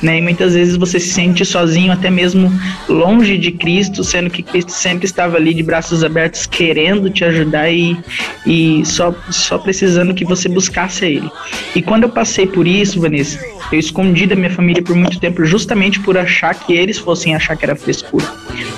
[0.00, 0.18] né?
[0.18, 2.50] E muitas vezes você se sente sozinho, até mesmo
[2.88, 7.68] longe de Cristo, sendo que Cristo sempre estava ali de braços abertos, querendo te ajudar
[7.70, 7.98] e,
[8.46, 11.30] e só, só precisando que você buscasse a Ele.
[11.74, 15.44] E quando eu passei por isso, Vanessa, eu escondi da minha família por muito tempo,
[15.44, 18.24] justamente por achar que eles fossem achar que era frescura.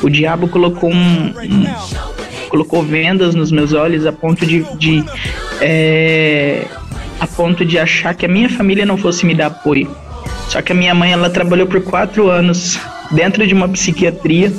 [0.02, 1.66] O diabo colocou um, um
[2.48, 5.04] colocou vendas nos meus olhos a ponto de, de
[5.60, 6.66] é,
[7.20, 9.90] a ponto de achar que a minha família não fosse me dar apoio.
[10.48, 12.78] Só que a minha mãe, ela trabalhou por quatro anos
[13.10, 14.52] dentro de uma psiquiatria,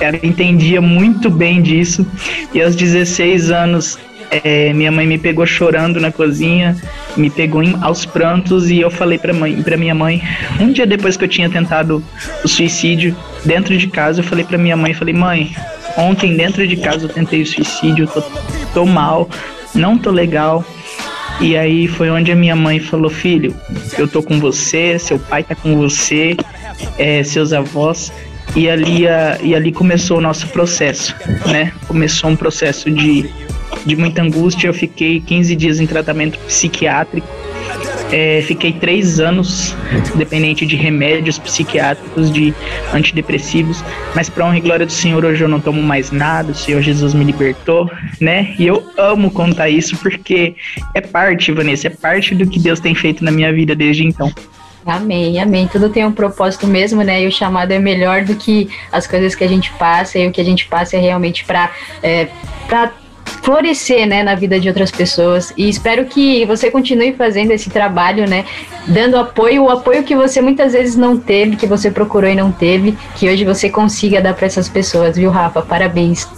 [0.00, 2.06] ela entendia muito bem disso,
[2.52, 3.98] e aos 16 anos,
[4.30, 6.76] é, minha mãe me pegou chorando na cozinha,
[7.16, 8.70] me pegou em, aos prantos.
[8.70, 10.22] E eu falei para mãe, para minha mãe,
[10.60, 12.02] um dia depois que eu tinha tentado
[12.44, 15.54] o suicídio dentro de casa, eu falei para minha mãe, falei: "Mãe,
[15.96, 18.22] ontem dentro de casa eu tentei o suicídio, tô,
[18.74, 19.28] tô mal,
[19.74, 20.64] não tô legal,
[21.40, 23.54] e aí foi onde a minha mãe falou: Filho,
[23.98, 26.36] eu tô com você, seu pai tá com você,
[26.98, 28.12] é, seus avós.
[28.54, 31.14] E ali, a, e ali começou o nosso processo,
[31.46, 31.72] né?
[31.86, 33.28] Começou um processo de,
[33.84, 34.68] de muita angústia.
[34.68, 37.26] Eu fiquei 15 dias em tratamento psiquiátrico
[38.12, 39.74] é, fiquei três anos
[40.14, 42.54] dependente de remédios psiquiátricos, de
[42.92, 43.82] antidepressivos,
[44.14, 46.80] mas para honra e glória do Senhor, hoje eu não tomo mais nada, o Senhor
[46.80, 47.90] Jesus me libertou,
[48.20, 48.54] né?
[48.58, 50.54] E eu amo contar isso porque
[50.94, 54.32] é parte, Vanessa, é parte do que Deus tem feito na minha vida desde então.
[54.86, 55.66] Amém, amém.
[55.66, 57.22] Tudo tem um propósito mesmo, né?
[57.22, 60.30] E o chamado é melhor do que as coisas que a gente passa, e o
[60.30, 62.28] que a gente passa é realmente para é,
[62.68, 62.92] pra
[63.46, 65.54] florescer, né, na vida de outras pessoas.
[65.56, 68.44] E espero que você continue fazendo esse trabalho, né,
[68.88, 72.50] dando apoio, o apoio que você muitas vezes não teve, que você procurou e não
[72.50, 75.62] teve, que hoje você consiga dar para essas pessoas, viu, Rafa?
[75.62, 76.28] Parabéns.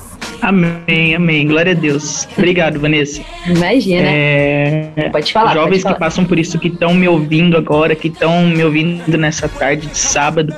[0.42, 1.46] Amém, amém.
[1.46, 2.28] Glória a Deus.
[2.36, 3.22] Obrigado, Vanessa.
[3.46, 4.06] Imagina.
[4.06, 5.54] É, pode falar.
[5.54, 5.94] Jovens pode falar.
[5.94, 9.86] que passam por isso, que estão me ouvindo agora, que estão me ouvindo nessa tarde
[9.86, 10.54] de sábado,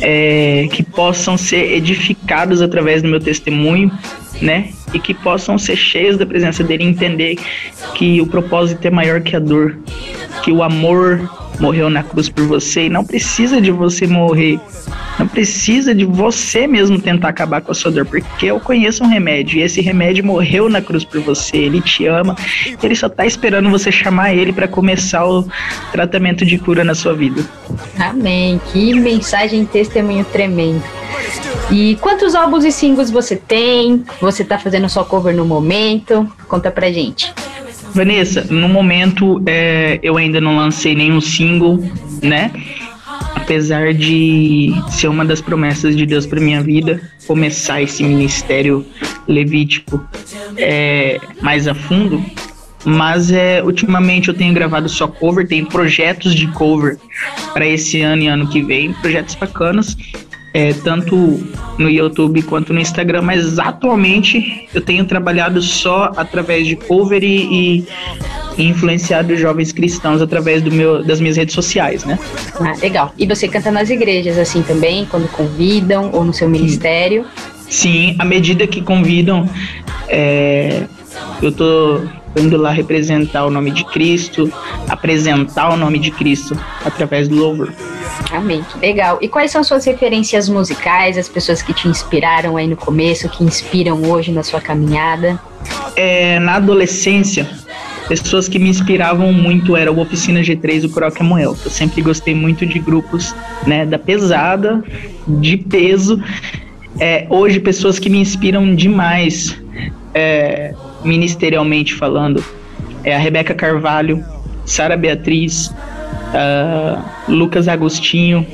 [0.00, 3.90] é, que possam ser edificados através do meu testemunho,
[4.40, 4.70] né?
[4.92, 7.36] E que possam ser cheios da presença dele e entender
[7.94, 9.78] que o propósito é maior que a dor,
[10.42, 14.58] que o amor morreu na cruz por você e não precisa de você morrer.
[15.18, 19.06] Não precisa de você mesmo tentar acabar com a sua dor, porque eu conheço um
[19.06, 21.58] remédio e esse remédio morreu na cruz por você.
[21.58, 22.34] Ele te ama,
[22.82, 25.46] ele só tá esperando você chamar ele para começar o
[25.92, 27.44] tratamento de cura na sua vida.
[27.98, 28.60] Amém.
[28.72, 30.82] Que mensagem e testemunho tremendo.
[31.70, 34.04] E quantos álbuns e singles você tem?
[34.20, 36.30] Você tá fazendo só cover no momento?
[36.48, 37.32] Conta pra gente.
[37.94, 41.82] Vanessa, no momento é, eu ainda não lancei nenhum single,
[42.22, 42.50] né?
[43.34, 48.86] Apesar de ser uma das promessas de Deus para minha vida, começar esse ministério
[49.26, 50.04] levítico
[50.56, 52.24] é, mais a fundo,
[52.84, 56.98] mas é, ultimamente eu tenho gravado só cover, tem projetos de cover
[57.52, 59.96] para esse ano e ano que vem, projetos bacanas,
[60.52, 61.16] é, tanto
[61.78, 67.86] no YouTube quanto no Instagram, mas atualmente eu tenho trabalhado só através de cover e,
[68.58, 72.18] e influenciado jovens cristãos através do meu, das minhas redes sociais, né?
[72.60, 73.14] Ah, legal.
[73.16, 77.24] E você canta nas igrejas assim também, quando convidam ou no seu ministério?
[77.68, 79.48] Sim, à medida que convidam,
[80.08, 80.82] é,
[81.40, 82.00] eu tô
[82.36, 84.52] indo lá representar o nome de Cristo,
[84.88, 87.72] apresentar o nome de Cristo através do louvor.
[88.32, 89.18] Amém, legal.
[89.20, 93.42] E quais são suas referências musicais, as pessoas que te inspiraram aí no começo, que
[93.42, 95.40] inspiram hoje na sua caminhada?
[95.96, 97.48] É, na adolescência,
[98.08, 101.56] pessoas que me inspiravam muito eram o Oficina G3 e o Croque Amoel.
[101.64, 103.34] Eu sempre gostei muito de grupos
[103.66, 104.82] né, da pesada,
[105.26, 106.22] de peso.
[106.98, 109.60] É, hoje, pessoas que me inspiram demais,
[110.14, 112.44] é, ministerialmente falando,
[113.02, 114.24] é a Rebeca Carvalho,
[114.64, 115.72] Sara Beatriz,
[116.34, 118.46] uh, Lucas Agostinho,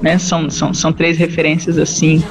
[0.00, 0.18] né?
[0.18, 2.22] São, são, são três referências assim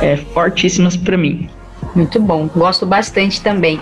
[0.00, 1.48] é, fortíssimas para mim.
[1.94, 3.80] Muito bom, gosto bastante também.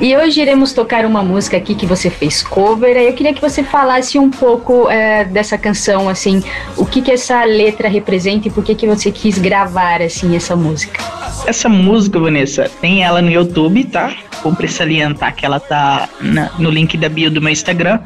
[0.00, 2.96] E hoje iremos tocar uma música aqui que você fez cover.
[2.96, 6.42] Eu queria que você falasse um pouco é, dessa canção, assim,
[6.76, 10.56] o que que essa letra representa e por que que você quis gravar assim essa
[10.56, 11.00] música.
[11.46, 14.12] Essa música, Vanessa, tem ela no YouTube, tá?
[14.42, 18.00] Cumpre salientar que ela tá na- no link da bio do meu Instagram.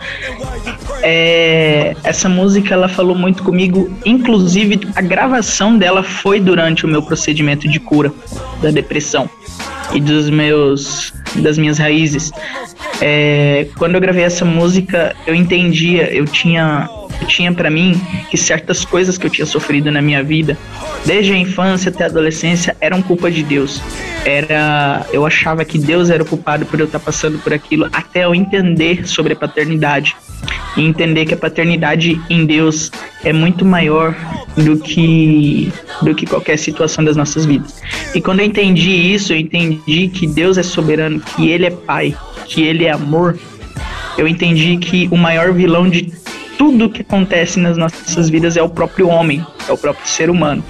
[1.03, 7.03] É, essa música ela falou muito comigo, inclusive a gravação dela foi durante o meu
[7.03, 8.13] procedimento de cura
[8.61, 9.29] da depressão
[9.93, 12.33] e dos meus das minhas raízes.
[13.01, 16.89] É, quando eu gravei essa música, eu entendia, eu tinha
[17.21, 20.57] eu tinha para mim que certas coisas que eu tinha sofrido na minha vida,
[21.05, 23.81] desde a infância até a adolescência, eram culpa de Deus.
[24.25, 28.25] Era, eu achava que Deus era o culpado por eu estar passando por aquilo, até
[28.25, 30.15] eu entender sobre a paternidade
[30.77, 32.91] e entender que a paternidade em Deus
[33.25, 34.15] é muito maior
[34.57, 35.73] do que
[36.03, 37.83] do que qualquer situação das nossas vidas.
[38.15, 42.15] E quando eu entendi isso, eu entendi que Deus é soberano, que ele é pai,
[42.47, 43.39] que ele é amor.
[44.19, 46.13] Eu entendi que o maior vilão de
[46.57, 50.65] tudo que acontece nas nossas vidas é o próprio homem, é o próprio ser humano.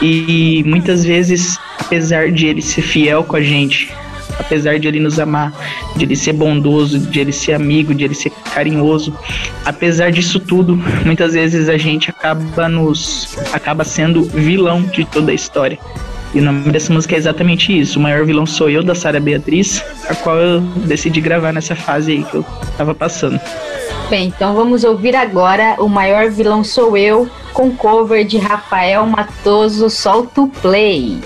[0.00, 3.92] E muitas vezes, apesar de ele ser fiel com a gente,
[4.38, 5.52] apesar de ele nos amar,
[5.96, 9.16] de ele ser bondoso, de ele ser amigo, de ele ser carinhoso,
[9.64, 15.34] apesar disso tudo, muitas vezes a gente acaba nos acaba sendo vilão de toda a
[15.34, 15.78] história.
[16.34, 17.98] E o nome dessa música é exatamente isso.
[17.98, 22.12] O maior vilão sou eu, da Sara Beatriz, a qual eu decidi gravar nessa fase
[22.12, 22.46] aí que eu
[22.78, 23.38] tava passando.
[24.08, 29.90] Bem, então vamos ouvir agora O Maior Vilão Sou Eu, com cover de Rafael Matoso,
[29.90, 31.18] solta o play.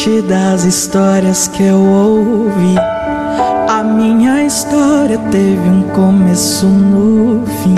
[0.00, 2.74] Diferente das histórias que eu ouvi.
[3.68, 7.74] A minha história teve um começo no fim.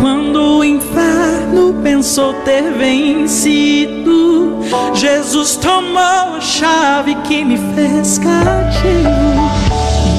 [0.00, 4.58] Quando o inferno pensou ter vencido,
[4.94, 9.08] Jesus tomou a chave que me fez cativo.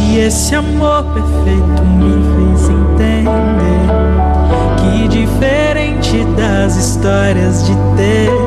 [0.08, 3.52] E esse amor perfeito me fez entender
[4.78, 8.41] que diferente das histórias de TV,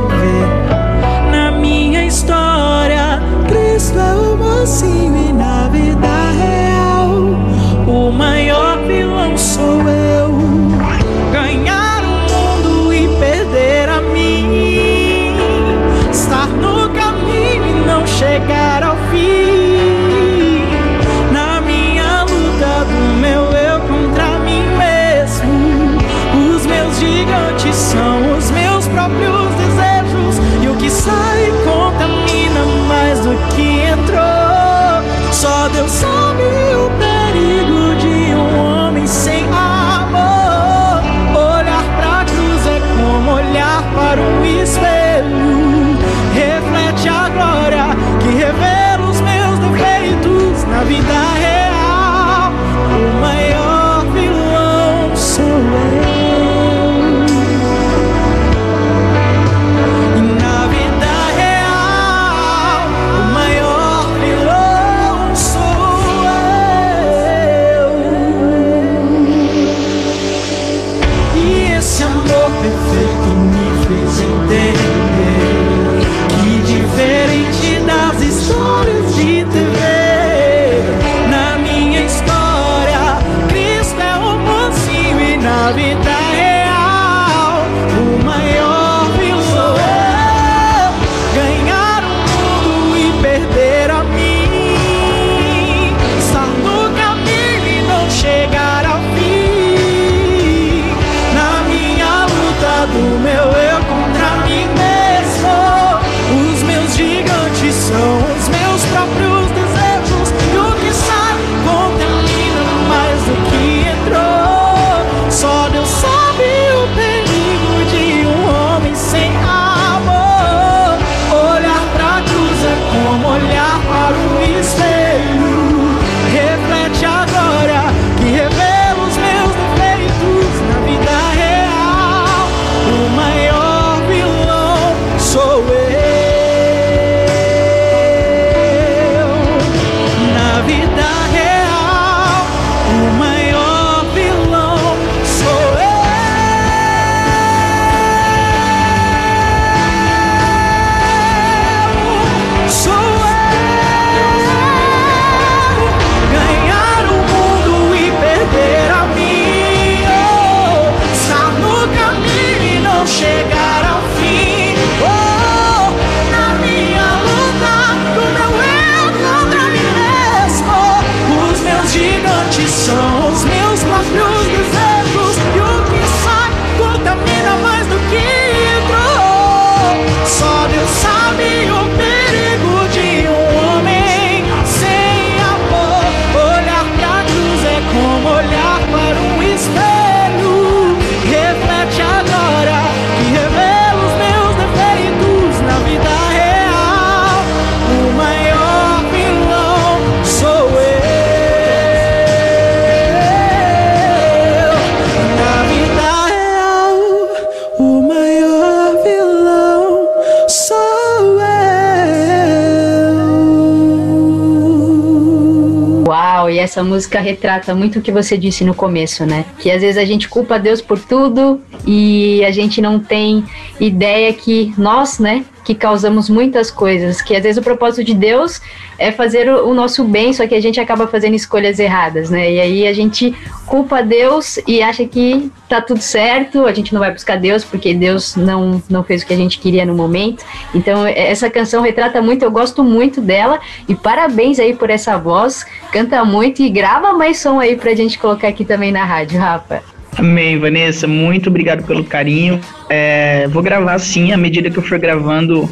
[216.75, 219.45] essa música retrata muito o que você disse no começo, né?
[219.61, 223.45] Que às vezes a gente culpa Deus por tudo e a gente não tem
[223.79, 228.61] ideia que nós, né, que causamos muitas coisas, que às vezes o propósito de Deus
[228.99, 232.53] é fazer o, nosso bem, só que a gente acaba fazendo escolhas erradas, né?
[232.53, 233.35] E aí a gente
[233.67, 237.95] culpa Deus e acha que tá tudo certo, a gente não vai buscar Deus porque
[237.95, 240.45] Deus não, não fez o que a gente queria no momento.
[240.75, 243.59] Então, é- essa canção retrata muito, eu gosto muito dela
[243.89, 248.19] e parabéns aí por essa voz, canta muito e grava mais som aí pra gente
[248.19, 249.94] colocar aqui também na rádio, Rafa.
[250.17, 251.07] Amém, Vanessa.
[251.07, 252.61] Muito obrigado pelo carinho.
[252.89, 255.69] É, vou gravar sim, à medida que eu for gravando,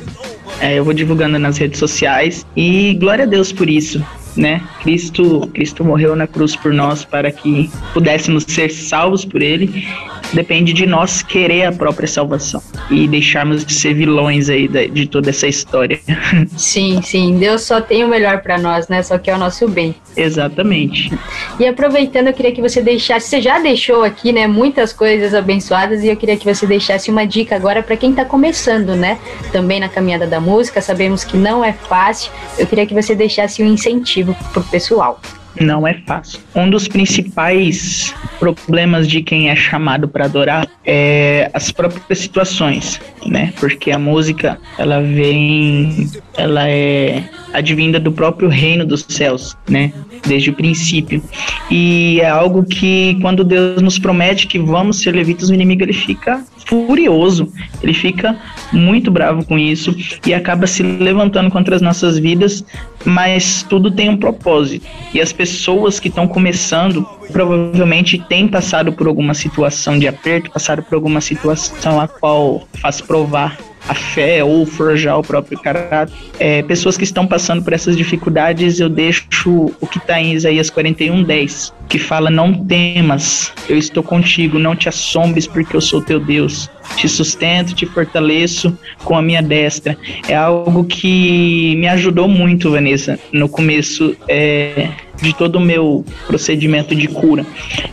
[0.61, 2.47] é, eu vou divulgando nas redes sociais.
[2.57, 4.05] E glória a Deus por isso,
[4.37, 4.61] né?
[4.83, 9.87] Cristo, Cristo morreu na cruz por nós para que pudéssemos ser salvos por Ele.
[10.33, 15.07] Depende de nós querer a própria salvação e deixarmos de ser vilões aí da- de
[15.07, 16.01] toda essa história.
[16.57, 19.03] Sim, sim, Deus só tem o melhor pra nós, né?
[19.03, 19.95] Só que é o nosso bem.
[20.17, 21.13] Exatamente.
[21.59, 26.03] E aproveitando, eu queria que você deixasse, você já deixou aqui, né, muitas coisas abençoadas
[26.03, 29.19] e eu queria que você deixasse uma dica agora para quem tá começando, né?
[29.53, 32.31] Também na caminhada da música, sabemos que não é fácil.
[32.59, 35.21] Eu queria que você deixasse um incentivo pro pessoal.
[35.61, 36.41] Não é fácil.
[36.55, 43.53] Um dos principais problemas de quem é chamado para adorar é as próprias situações, né?
[43.61, 47.23] Porque a música, ela vem, ela é
[47.53, 49.93] advinda do próprio reino dos céus, né?
[50.27, 51.23] Desde o princípio.
[51.71, 55.93] E é algo que quando Deus nos promete que vamos ser levitas, o inimigo ele
[55.93, 58.37] fica furioso, ele fica
[58.73, 59.95] muito bravo com isso
[60.27, 62.65] e acaba se levantando contra as nossas vidas,
[63.05, 64.87] mas tudo tem um propósito.
[65.13, 70.85] E as pessoas que estão começando provavelmente têm passado por alguma situação de aperto, passaram
[70.85, 73.59] por alguma situação a qual faz provar
[73.89, 76.15] a fé ou forjar o próprio caráter.
[76.39, 80.71] É, pessoas que estão passando por essas dificuldades, eu deixo o que está em Isaías
[80.71, 86.01] 41, 10, que fala: Não temas, eu estou contigo, não te assombres, porque eu sou
[86.01, 86.71] teu Deus.
[86.97, 89.97] Te sustento, te fortaleço com a minha destra.
[90.29, 96.95] É algo que me ajudou muito, Vanessa, no começo é, de todo o meu procedimento
[96.95, 97.47] de cura.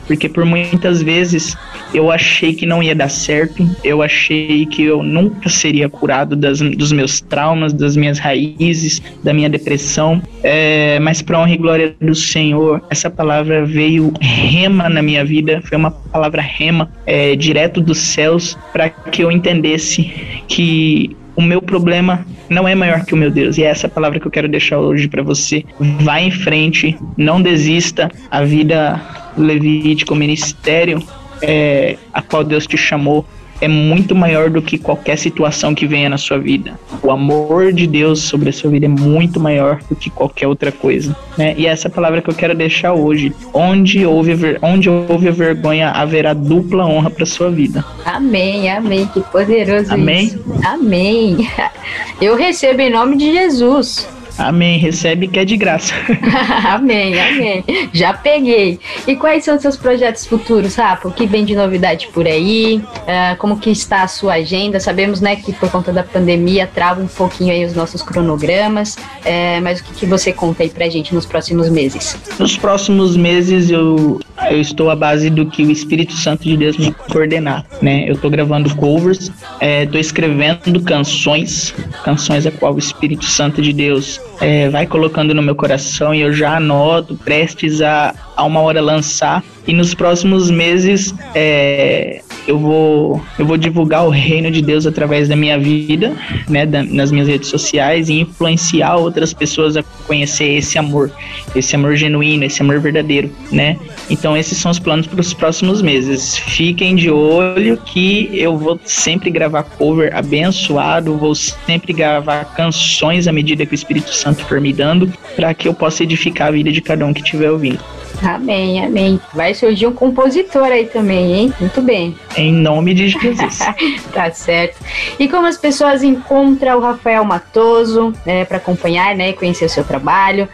[0.08, 1.56] Porque por muitas vezes
[1.94, 6.60] eu achei que não ia dar certo, eu achei que eu nunca seria curado das,
[6.60, 10.22] dos meus traumas, das minhas raízes, da minha depressão.
[10.44, 15.62] É, mas para honra e glória do Senhor, essa palavra veio rema na minha vida,
[15.64, 20.04] foi uma palavra rema é, direto dos céus para que eu entendesse
[20.48, 23.58] que o meu problema não é maior que o meu Deus.
[23.58, 25.64] E é essa palavra que eu quero deixar hoje para você.
[26.02, 28.12] Vá em frente, não desista.
[28.30, 29.00] A vida
[29.38, 31.02] levítico, o ministério
[31.42, 33.26] é, a qual Deus te chamou
[33.62, 36.80] é muito maior do que qualquer situação que venha na sua vida.
[37.04, 40.72] O amor de Deus sobre a sua vida é muito maior do que qualquer outra
[40.72, 41.54] coisa, né?
[41.58, 43.34] E essa é a palavra que eu quero deixar hoje.
[43.54, 47.84] Onde houve, ver- onde houve a vergonha, haverá dupla honra para sua vida.
[48.06, 50.26] Amém, amém, que poderoso Amém?
[50.26, 50.44] isso.
[50.64, 51.48] Amém.
[52.22, 54.08] Eu recebo em nome de Jesus.
[54.40, 54.80] Amém.
[54.80, 55.94] Recebe que é de graça.
[56.66, 57.64] amém, amém.
[57.92, 58.80] Já peguei.
[59.06, 61.10] E quais são os seus projetos futuros, Rafa?
[61.10, 62.82] O que vem de novidade por aí?
[63.06, 64.80] Ah, como que está a sua agenda?
[64.80, 68.98] Sabemos, né, que por conta da pandemia trava um pouquinho aí os nossos cronogramas.
[69.26, 72.18] É, mas o que, que você conta aí pra gente nos próximos meses?
[72.40, 74.20] Nos próximos meses eu,
[74.50, 78.06] eu estou à base do que o Espírito Santo de Deus me coordenar, né?
[78.08, 79.32] Eu estou gravando covers,
[79.62, 81.74] estou escrevendo canções,
[82.06, 86.22] canções a qual o Espírito Santo de Deus é, vai colocando no meu coração e
[86.22, 89.44] eu já anoto, prestes a, a uma hora lançar.
[89.68, 95.30] E nos próximos meses é, eu vou eu vou divulgar o reino de Deus através
[95.30, 96.14] da minha vida,
[96.48, 101.12] né, da- nas minhas redes sociais e influenciar outras pessoas a conhecer esse amor,
[101.56, 103.78] esse amor genuíno, esse amor verdadeiro, né?
[104.10, 106.38] Então esses são os planos para os próximos meses.
[106.38, 113.32] Fiquem de olho que eu vou sempre gravar cover abençoado, vou sempre gravar canções à
[113.32, 116.72] medida que o Espírito Santo for me dando, para que eu possa edificar a vida
[116.72, 117.80] de cada um que estiver ouvindo.
[118.22, 119.20] Amém, amém.
[119.34, 121.54] Vai surgir um compositor aí também, hein?
[121.60, 122.16] Muito bem.
[122.36, 123.60] Em nome de Jesus.
[124.14, 124.78] tá certo.
[125.18, 129.70] E como as pessoas encontram o Rafael Matoso é, para acompanhar, né, e conhecer o
[129.70, 130.48] seu trabalho?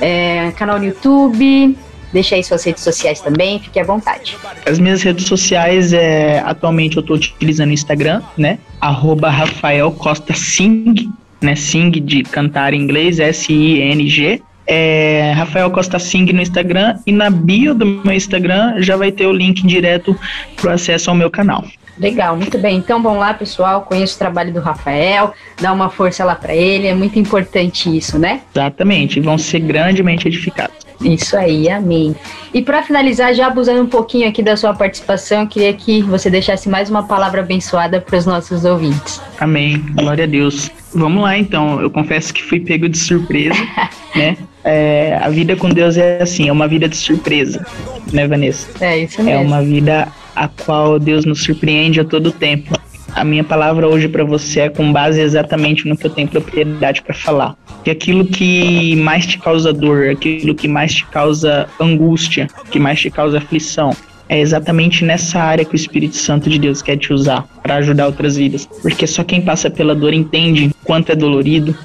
[0.00, 1.76] É, canal no YouTube,
[2.12, 4.36] Deixa aí suas redes sociais também, fique à vontade.
[4.66, 8.58] As minhas redes sociais, é, atualmente eu estou utilizando o Instagram, né?
[8.78, 11.10] Arroba Rafael Costa Sing,
[11.40, 11.56] né?
[11.56, 14.42] Sing de cantar em inglês, S-I-N-G.
[14.66, 19.26] É, Rafael Costa Sing no Instagram e na bio do meu Instagram já vai ter
[19.26, 20.16] o link direto
[20.56, 21.64] para o acesso ao meu canal.
[21.98, 22.78] Legal, muito bem.
[22.78, 23.82] Então vamos lá, pessoal.
[23.82, 26.86] Conheça o trabalho do Rafael, dá uma força lá para ele.
[26.86, 28.40] É muito importante isso, né?
[28.54, 29.20] Exatamente.
[29.20, 30.76] Vão ser grandemente edificados.
[31.04, 32.14] Isso aí, amém.
[32.52, 36.28] E para finalizar, já abusando um pouquinho aqui da sua participação, eu queria que você
[36.30, 39.20] deixasse mais uma palavra abençoada para os nossos ouvintes.
[39.40, 39.78] Amém.
[39.94, 40.70] Glória a Deus.
[40.94, 41.80] Vamos lá, então.
[41.80, 43.54] Eu confesso que fui pego de surpresa,
[44.14, 44.36] né?
[44.64, 47.66] É, a vida com Deus é assim, é uma vida de surpresa,
[48.12, 48.68] né, Vanessa?
[48.80, 49.42] É isso mesmo.
[49.42, 52.72] É uma vida a qual Deus nos surpreende a todo tempo.
[53.14, 57.02] A minha palavra hoje para você é com base exatamente no que eu tenho propriedade
[57.02, 57.54] para falar.
[57.84, 63.00] Que aquilo que mais te causa dor, aquilo que mais te causa angústia, que mais
[63.00, 63.94] te causa aflição,
[64.28, 68.06] é exatamente nessa área que o Espírito Santo de Deus quer te usar para ajudar
[68.06, 68.66] outras vidas.
[68.80, 71.76] Porque só quem passa pela dor entende quanto é dolorido,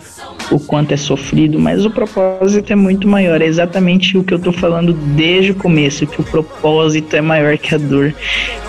[0.49, 3.41] o quanto é sofrido, mas o propósito é muito maior.
[3.41, 7.57] É exatamente o que eu tô falando desde o começo, que o propósito é maior
[7.57, 8.13] que a dor.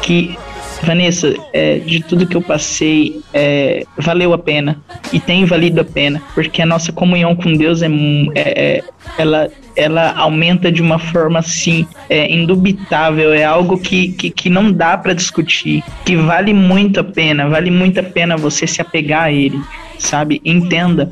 [0.03, 0.37] Que
[0.83, 4.81] Vanessa, é, de tudo que eu passei, é, valeu a pena
[5.13, 7.89] e tem valido a pena, porque a nossa comunhão com Deus é,
[8.35, 8.85] é
[9.17, 14.71] ela, ela aumenta de uma forma assim é, indubitável, é algo que, que, que não
[14.71, 19.25] dá para discutir, que vale muito a pena, vale muito a pena você se apegar
[19.25, 19.61] a ele,
[19.99, 20.41] sabe?
[20.45, 21.11] Entenda,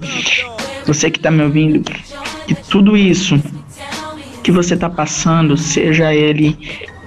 [0.87, 1.83] você que está me ouvindo,
[2.47, 3.41] que tudo isso
[4.43, 6.57] que você está passando, seja ele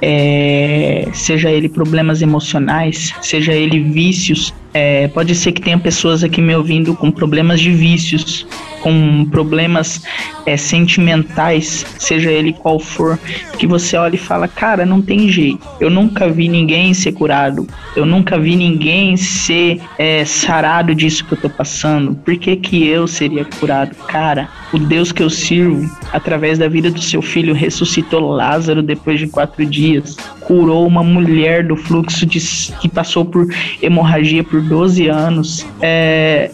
[0.02, 4.54] é, seja ele problemas emocionais, seja ele vícios.
[4.74, 8.45] É, pode ser que tenha pessoas aqui me ouvindo com problemas de vícios,
[8.82, 10.03] com problemas
[10.45, 13.20] é, sentimentais, seja ele qual for,
[13.57, 15.67] que você olha e fala, cara, não tem jeito.
[15.80, 17.67] Eu nunca vi ninguém ser curado.
[17.95, 22.15] Eu nunca vi ninguém ser é, sarado disso que eu tô passando.
[22.15, 23.95] Por que, que eu seria curado?
[24.07, 29.20] Cara, o Deus que eu sirvo, através da vida do seu filho, ressuscitou Lázaro depois
[29.20, 30.15] de quatro dias,
[30.50, 32.39] curou uma mulher do fluxo de,
[32.82, 33.47] que passou por
[33.84, 35.64] hemorragia por 12 anos.
[35.80, 36.50] É,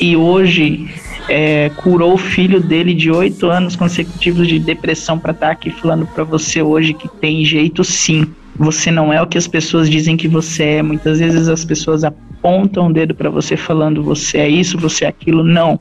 [0.00, 0.88] e hoje
[1.28, 5.68] é, curou o filho dele de oito anos consecutivos de depressão para estar tá aqui
[5.68, 8.26] falando para você hoje que tem jeito sim.
[8.56, 10.82] Você não é o que as pessoas dizem que você é.
[10.82, 12.02] Muitas vezes as pessoas
[12.44, 15.42] apontam o dedo para você falando você é isso, você é aquilo.
[15.42, 15.80] Não.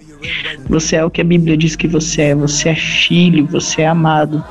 [0.69, 2.35] Você é o que a Bíblia diz que você é.
[2.35, 4.41] Você é filho, você é amado.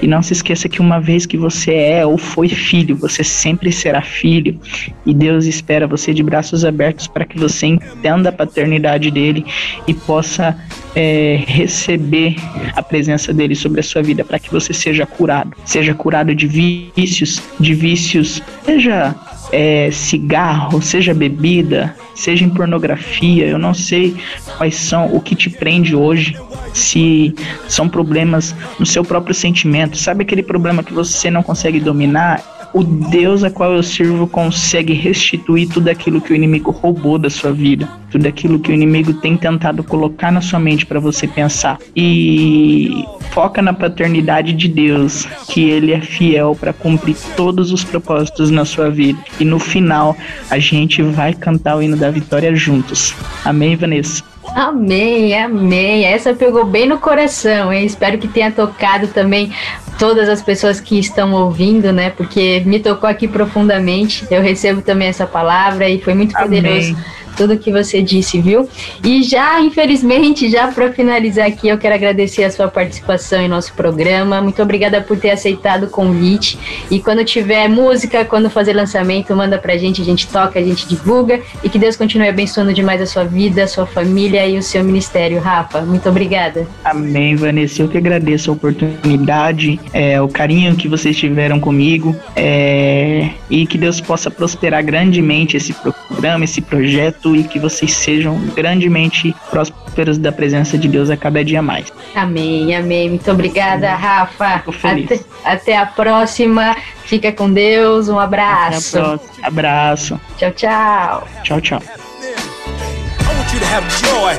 [0.00, 3.70] E não se esqueça que uma vez que você é ou foi filho, você sempre
[3.70, 4.58] será filho.
[5.04, 9.44] E Deus espera você de braços abertos para que você entenda a paternidade dele
[9.86, 10.56] e possa
[10.96, 12.36] é, receber
[12.74, 15.54] a presença dele sobre a sua vida para que você seja curado.
[15.66, 19.14] Seja curado de vícios, de vícios, seja
[19.52, 24.16] é, cigarro, seja bebida, seja em pornografia, eu não sei
[24.56, 26.36] quais são o que te prende hoje,
[26.72, 27.34] se
[27.68, 32.57] são problemas no seu próprio sentimento, sabe aquele problema que você não consegue dominar?
[32.72, 37.30] O Deus a qual eu sirvo consegue restituir tudo aquilo que o inimigo roubou da
[37.30, 41.26] sua vida, tudo aquilo que o inimigo tem tentado colocar na sua mente para você
[41.26, 41.78] pensar.
[41.94, 48.50] E foca na paternidade de Deus, que ele é fiel para cumprir todos os propósitos
[48.50, 49.18] na sua vida.
[49.38, 50.16] E no final,
[50.50, 53.14] a gente vai cantar o hino da vitória juntos.
[53.44, 54.22] Amém, Vanessa?
[54.54, 56.04] Amém, amém.
[56.04, 57.84] Essa pegou bem no coração, hein?
[57.84, 59.52] Espero que tenha tocado também
[59.98, 62.10] todas as pessoas que estão ouvindo, né?
[62.10, 64.26] Porque me tocou aqui profundamente.
[64.30, 66.92] Eu recebo também essa palavra e foi muito poderoso.
[66.92, 68.68] Amém tudo que você disse, viu?
[69.04, 73.72] E já, infelizmente, já para finalizar aqui, eu quero agradecer a sua participação em nosso
[73.74, 74.42] programa.
[74.42, 76.58] Muito obrigada por ter aceitado o convite.
[76.90, 80.88] E quando tiver música, quando fazer lançamento, manda pra gente, a gente toca, a gente
[80.88, 81.40] divulga.
[81.62, 84.82] E que Deus continue abençoando demais a sua vida, a sua família e o seu
[84.82, 85.82] ministério, Rafa.
[85.82, 86.66] Muito obrigada.
[86.84, 87.82] Amém, Vanessa.
[87.82, 93.78] Eu que agradeço a oportunidade, é, o carinho que vocês tiveram comigo é, e que
[93.78, 100.30] Deus possa prosperar grandemente esse programa, esse projeto e que vocês sejam grandemente prósperos da
[100.32, 101.92] presença de Deus a cada dia mais.
[102.14, 103.10] Amém, amém.
[103.10, 104.62] Muito obrada, Rafa.
[104.82, 106.76] Até, até a próxima.
[107.04, 108.08] Fica com Deus.
[108.08, 108.98] Um abraço.
[109.42, 110.20] Abraço.
[110.36, 111.28] Tchau, tchau.
[111.42, 111.80] Tchau, tchau.
[111.80, 114.36] I want you to have joy,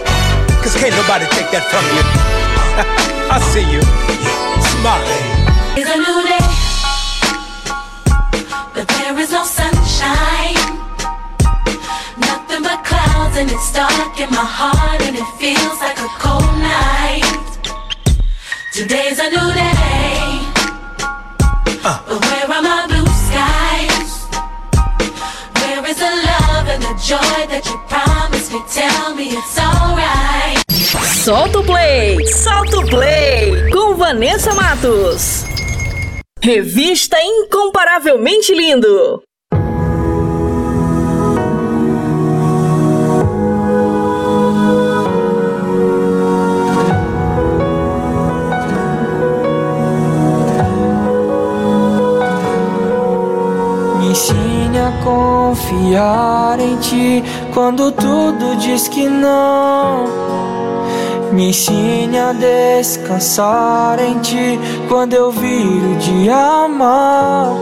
[0.62, 2.04] cause can't nobody take that from you.
[3.32, 3.82] I see you.
[4.62, 6.29] Smile.
[13.40, 17.24] And it's dark in my heart, and it feels like a cold night.
[18.74, 20.44] Today's a new day,
[21.82, 24.12] but where are my blue skies?
[25.56, 28.60] Where is the love and the joy that you promised me?
[28.68, 30.60] Tell me it's alright.
[31.24, 32.26] Solta o play!
[32.28, 33.72] Solta o play!
[33.72, 35.46] Com Vanessa Matos.
[36.44, 39.24] Revista Incomparavelmente Lindo.
[55.04, 60.06] Confiar em ti quando tudo diz que não.
[61.32, 67.54] Me ensine a descansar em ti quando eu viro de amar.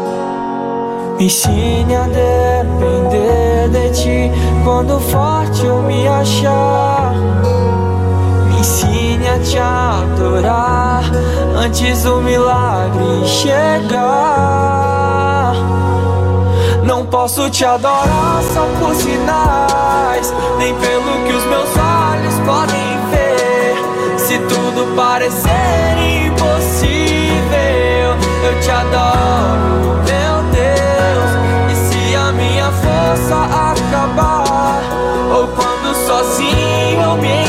[1.17, 4.31] Me ensine a depender de ti
[4.63, 7.13] quando forte eu me achar.
[8.49, 11.03] Me ensine a te adorar
[11.57, 15.36] antes do milagre chegar.
[17.09, 23.75] Posso te adorar só por sinais, nem pelo que os meus olhos podem ver.
[24.17, 25.95] Se tudo parecer
[26.27, 27.47] impossível,
[28.43, 31.31] eu te adoro, meu Deus.
[31.71, 33.35] E se a minha força
[33.71, 34.81] acabar,
[35.33, 37.46] ou quando sozinho eu me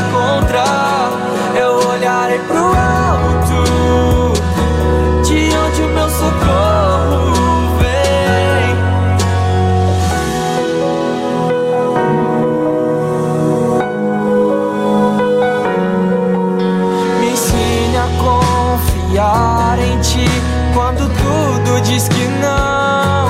[21.98, 23.28] diz que não.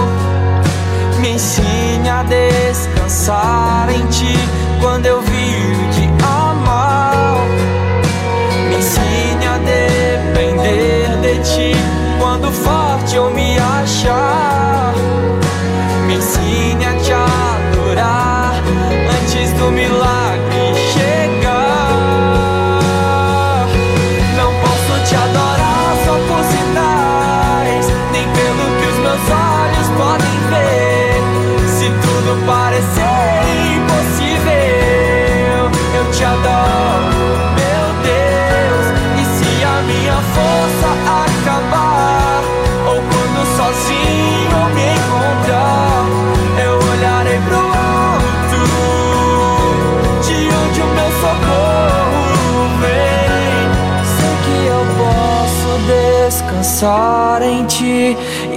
[1.20, 3.57] Me ensine a descansar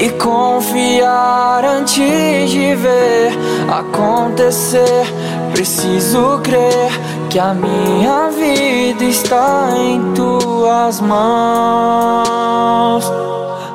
[0.02, 3.38] e confiar antes de ver
[3.70, 5.06] acontecer.
[5.54, 6.92] Preciso crer
[7.30, 12.32] que a minha vida está em tuas mãos.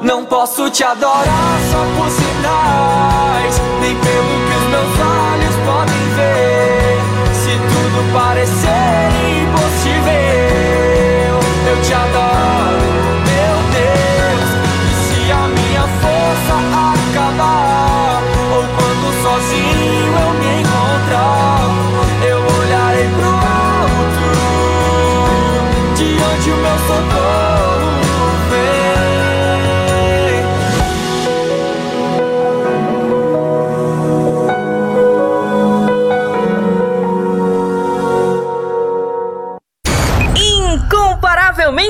[0.02, 6.98] Não posso te adorar só por sinais, nem pelo que os meus olhos podem ver.
[7.34, 9.10] Se tudo parecer
[9.42, 11.38] impossível,
[11.70, 13.05] eu te adoro,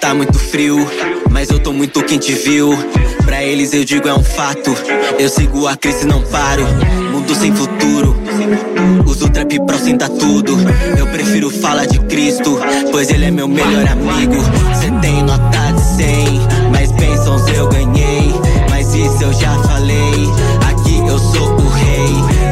[0.00, 0.88] Tá muito frio,
[1.30, 2.70] mas eu tô muito quente, viu?
[3.24, 4.74] Pra eles eu digo é um fato.
[5.18, 6.66] Eu sigo a crise, não paro.
[7.12, 8.16] Mundo sem futuro.
[9.06, 10.56] Uso trap pra ostentar tudo.
[10.98, 12.58] Eu prefiro falar de Cristo,
[12.90, 14.42] pois ele é meu melhor amigo.
[14.80, 16.40] Cê tem nota de 100,
[16.72, 18.32] mas bênçãos eu ganhei.
[18.70, 20.14] Mas isso eu já falei.
[20.70, 22.49] Aqui eu sou o rei.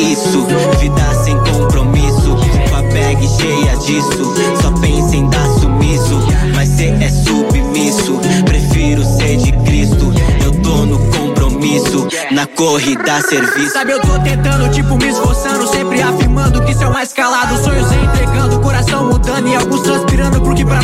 [0.00, 0.46] Isso.
[0.78, 2.36] Vida sem compromisso.
[2.68, 4.34] Com a bag cheia disso.
[4.62, 6.18] Só pensa em dar sumiço.
[6.54, 8.18] Mas cê é submisso.
[8.44, 10.12] Prefiro ser de Cristo.
[10.42, 12.08] Eu tô no compromisso.
[12.30, 13.72] Na corrida, serviço.
[13.72, 17.56] Sabe, eu tô tentando, tipo, me esforçando, sempre afirmando que o mais calado.
[17.62, 20.79] Sonhos entregando, coração mudando e alguns transpirando pro que pra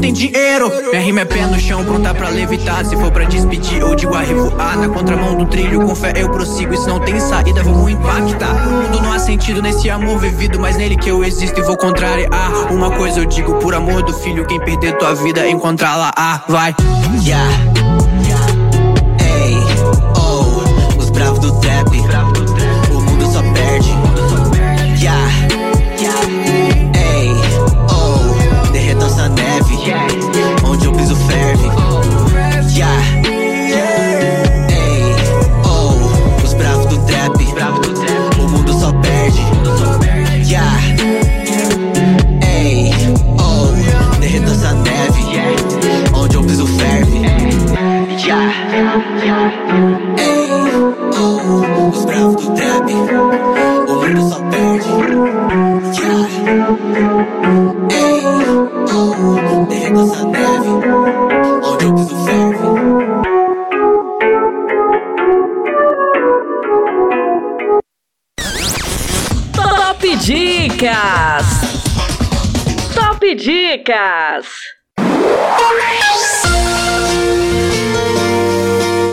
[0.00, 0.72] tem dinheiro.
[0.90, 2.84] Minha rima é pé no chão, pronta pra levitar.
[2.84, 4.78] Se for pra despedir, eu digo a revoar.
[4.78, 6.76] Na contramão do trilho, com fé eu prossigo.
[6.76, 8.66] Se não tem saída, vamos impactar.
[8.66, 11.76] O mundo não há sentido nesse amor vivido, mas nele que eu existo e vou
[11.76, 12.72] contrariar.
[12.72, 16.10] Uma coisa eu digo por amor do filho: quem perder tua vida, encontrá-la.
[16.16, 16.74] Ah, vai.
[17.22, 17.50] Yeah.
[19.20, 19.56] Ei,
[20.16, 21.90] oh, os bravos do trap.
[73.90, 74.46] Dicas!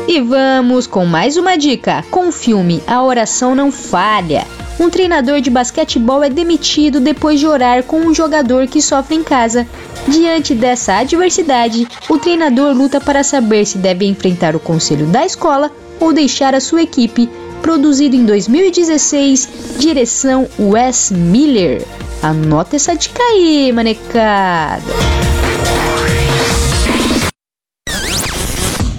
[0.08, 2.06] E vamos com mais uma dica.
[2.12, 4.45] Com o filme A Oração Não Falha.
[4.80, 9.24] Um treinador de basquetebol é demitido depois de orar com um jogador que sofre em
[9.24, 9.68] casa.
[10.08, 15.72] Diante dessa adversidade, o treinador luta para saber se deve enfrentar o conselho da escola
[15.99, 17.28] ou deixar a sua equipe.
[17.62, 21.86] Produzido em 2016, direção Wes Miller.
[22.22, 24.84] Anota essa dica aí, manecada.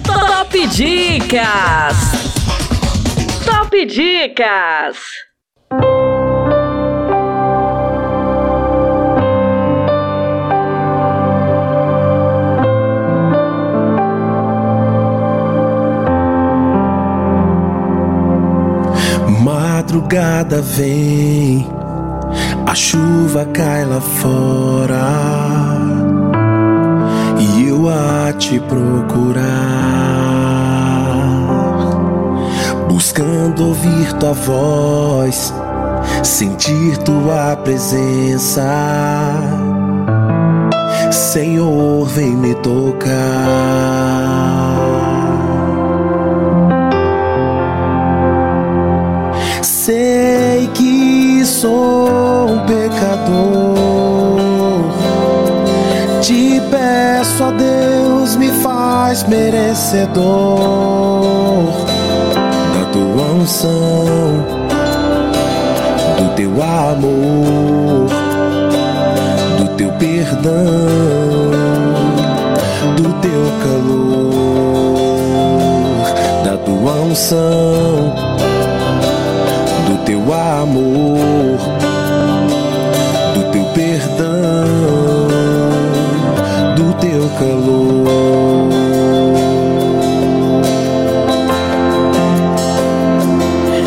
[0.05, 1.95] Top Dicas!
[3.45, 4.97] Top Dicas!
[19.89, 21.67] Madrugada vem,
[22.67, 25.01] a chuva cai lá fora
[27.39, 29.47] e eu a te procurar,
[32.87, 35.51] buscando ouvir tua voz,
[36.23, 38.61] sentir tua presença.
[41.09, 43.09] Senhor, vem me tocar.
[51.59, 53.19] Sou um pecador.
[56.21, 60.05] Te peço a Deus, me faz merecedor
[62.73, 64.45] da tua unção,
[66.17, 68.07] do teu amor,
[69.57, 70.53] do teu perdão,
[72.95, 74.31] do teu calor,
[76.45, 78.29] da tua unção
[79.89, 81.38] do teu amor,
[87.39, 88.69] calor.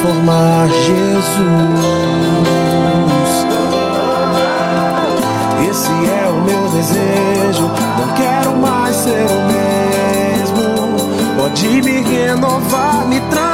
[0.00, 1.00] Transformar, Jesus.
[5.68, 7.70] Esse é o meu desejo.
[7.98, 10.62] Não quero mais ser o mesmo.
[11.36, 13.49] Pode me renovar, me transformar,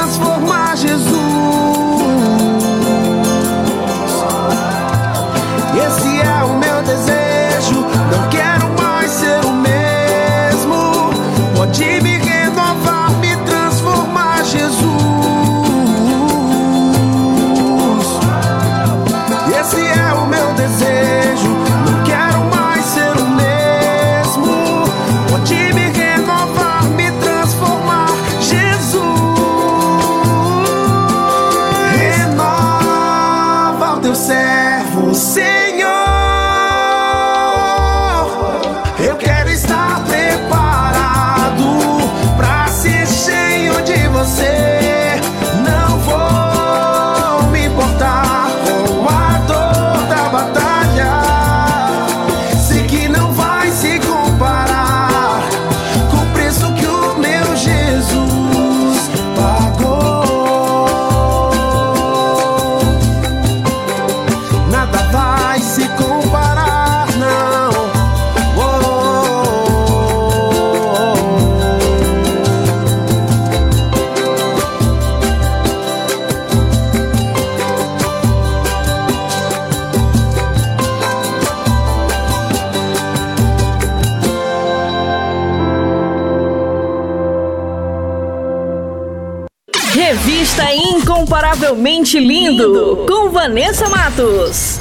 [91.47, 94.81] Incomparavelmente Lindo, com Vanessa Matos.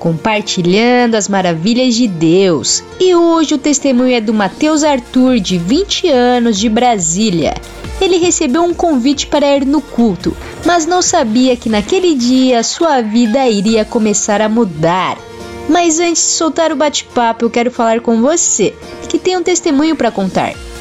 [0.00, 2.82] Compartilhando as maravilhas de Deus.
[2.98, 7.54] E hoje o testemunho é do Matheus Arthur, de 20 anos, de Brasília.
[8.00, 10.36] Ele recebeu um convite para ir no culto,
[10.66, 15.16] mas não sabia que naquele dia sua vida iria começar a mudar.
[15.68, 18.74] Mas antes de soltar o bate-papo, eu quero falar com você,
[19.08, 20.54] que tem um testemunho para contar.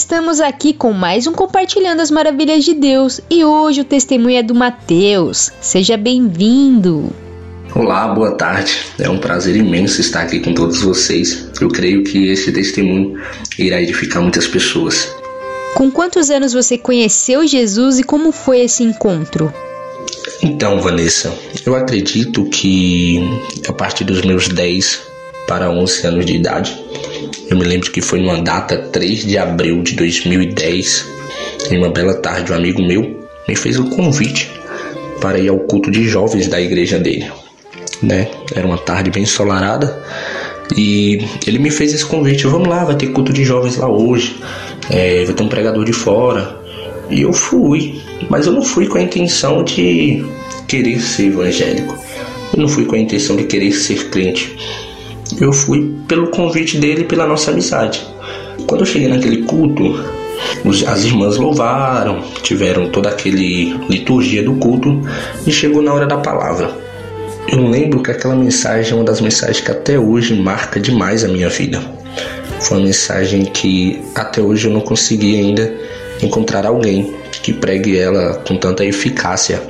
[0.00, 3.20] Estamos aqui com mais um Compartilhando as Maravilhas de Deus.
[3.28, 5.52] E hoje o testemunho é do Mateus.
[5.60, 7.12] Seja bem-vindo!
[7.74, 8.78] Olá, boa tarde.
[8.98, 11.50] É um prazer imenso estar aqui com todos vocês.
[11.60, 13.20] Eu creio que este testemunho
[13.58, 15.14] irá edificar muitas pessoas.
[15.74, 19.52] Com quantos anos você conheceu Jesus e como foi esse encontro?
[20.42, 21.30] Então, Vanessa,
[21.66, 23.20] eu acredito que
[23.68, 25.09] a partir dos meus 10
[25.50, 26.80] para 11 anos de idade.
[27.48, 31.08] Eu me lembro que foi numa data 3 de abril de 2010,
[31.72, 34.48] em uma bela tarde, um amigo meu me fez um convite
[35.20, 37.32] para ir ao culto de jovens da igreja dele.
[38.00, 38.28] Né?
[38.54, 40.00] Era uma tarde bem ensolarada
[40.76, 44.36] e ele me fez esse convite: vamos lá, vai ter culto de jovens lá hoje,
[44.88, 46.60] é, vai ter um pregador de fora.
[47.10, 50.24] E eu fui, mas eu não fui com a intenção de
[50.68, 51.98] querer ser evangélico,
[52.52, 54.56] eu não fui com a intenção de querer ser crente.
[55.38, 58.06] Eu fui pelo convite dele, pela nossa amizade.
[58.66, 60.02] Quando eu cheguei naquele culto,
[60.86, 65.00] as irmãs louvaram, tiveram toda aquele liturgia do culto
[65.46, 66.70] e chegou na hora da palavra.
[67.48, 71.28] Eu lembro que aquela mensagem é uma das mensagens que até hoje marca demais a
[71.28, 71.80] minha vida.
[72.60, 75.74] Foi uma mensagem que até hoje eu não consegui ainda
[76.22, 79.62] encontrar alguém que pregue ela com tanta eficácia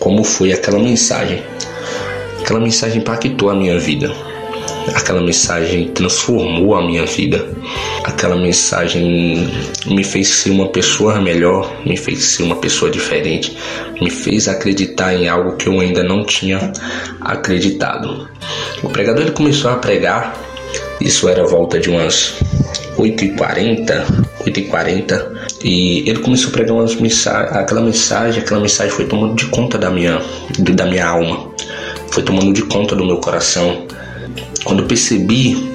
[0.00, 1.42] como foi aquela mensagem.
[2.40, 4.27] Aquela mensagem impactou a minha vida.
[4.94, 7.48] Aquela mensagem transformou a minha vida.
[8.04, 9.50] Aquela mensagem
[9.86, 13.56] me fez ser uma pessoa melhor, me fez ser uma pessoa diferente,
[14.00, 16.72] me fez acreditar em algo que eu ainda não tinha
[17.20, 18.28] acreditado.
[18.82, 20.34] O pregador ele começou a pregar,
[21.00, 22.34] isso era volta de umas
[22.96, 29.34] 8h40, 8h40, e ele começou a pregar umas mensagens, aquela mensagem, aquela mensagem foi tomando
[29.34, 30.20] de conta da minha,
[30.58, 31.50] da minha alma,
[32.10, 33.86] foi tomando de conta do meu coração.
[34.64, 35.72] Quando percebi,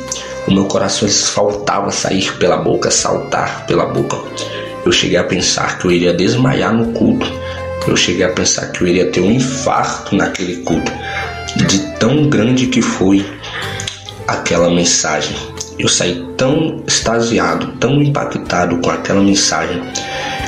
[0.47, 4.17] o meu coração faltava sair pela boca, saltar pela boca.
[4.85, 7.25] Eu cheguei a pensar que eu iria desmaiar no culto.
[7.87, 10.91] Eu cheguei a pensar que eu iria ter um infarto naquele culto,
[11.67, 13.25] de tão grande que foi
[14.27, 15.35] aquela mensagem.
[15.77, 19.81] Eu saí tão extasiado, tão impactado com aquela mensagem,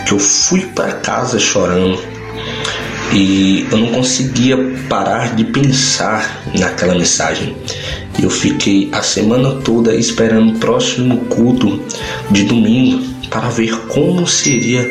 [0.08, 2.00] que eu fui para casa chorando
[3.12, 4.58] e eu não conseguia
[4.90, 7.56] parar de pensar naquela mensagem.
[8.22, 11.82] Eu fiquei a semana toda esperando o próximo culto
[12.32, 14.88] de domingo para ver como seria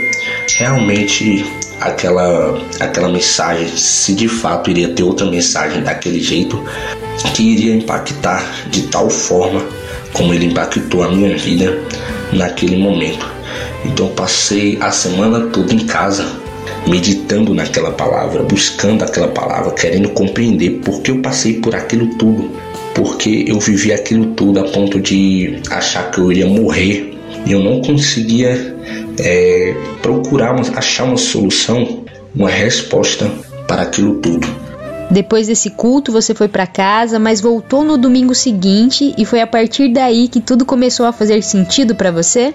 [0.57, 1.45] realmente
[1.81, 6.63] aquela aquela mensagem, se de fato iria ter outra mensagem daquele jeito
[7.35, 9.65] que iria impactar de tal forma
[10.13, 11.79] como ele impactou a minha vida
[12.33, 13.27] naquele momento.
[13.85, 16.25] Então passei a semana toda em casa
[16.87, 22.51] meditando naquela palavra, buscando aquela palavra, querendo compreender por que eu passei por aquilo tudo,
[22.95, 27.15] porque eu vivi aquilo tudo a ponto de achar que eu iria morrer
[27.47, 28.75] e eu não conseguia
[29.19, 32.05] é, procurar achar uma solução,
[32.35, 33.31] uma resposta
[33.67, 34.47] para aquilo tudo.
[35.11, 39.47] Depois desse culto, você foi para casa, mas voltou no domingo seguinte e foi a
[39.47, 42.55] partir daí que tudo começou a fazer sentido para você?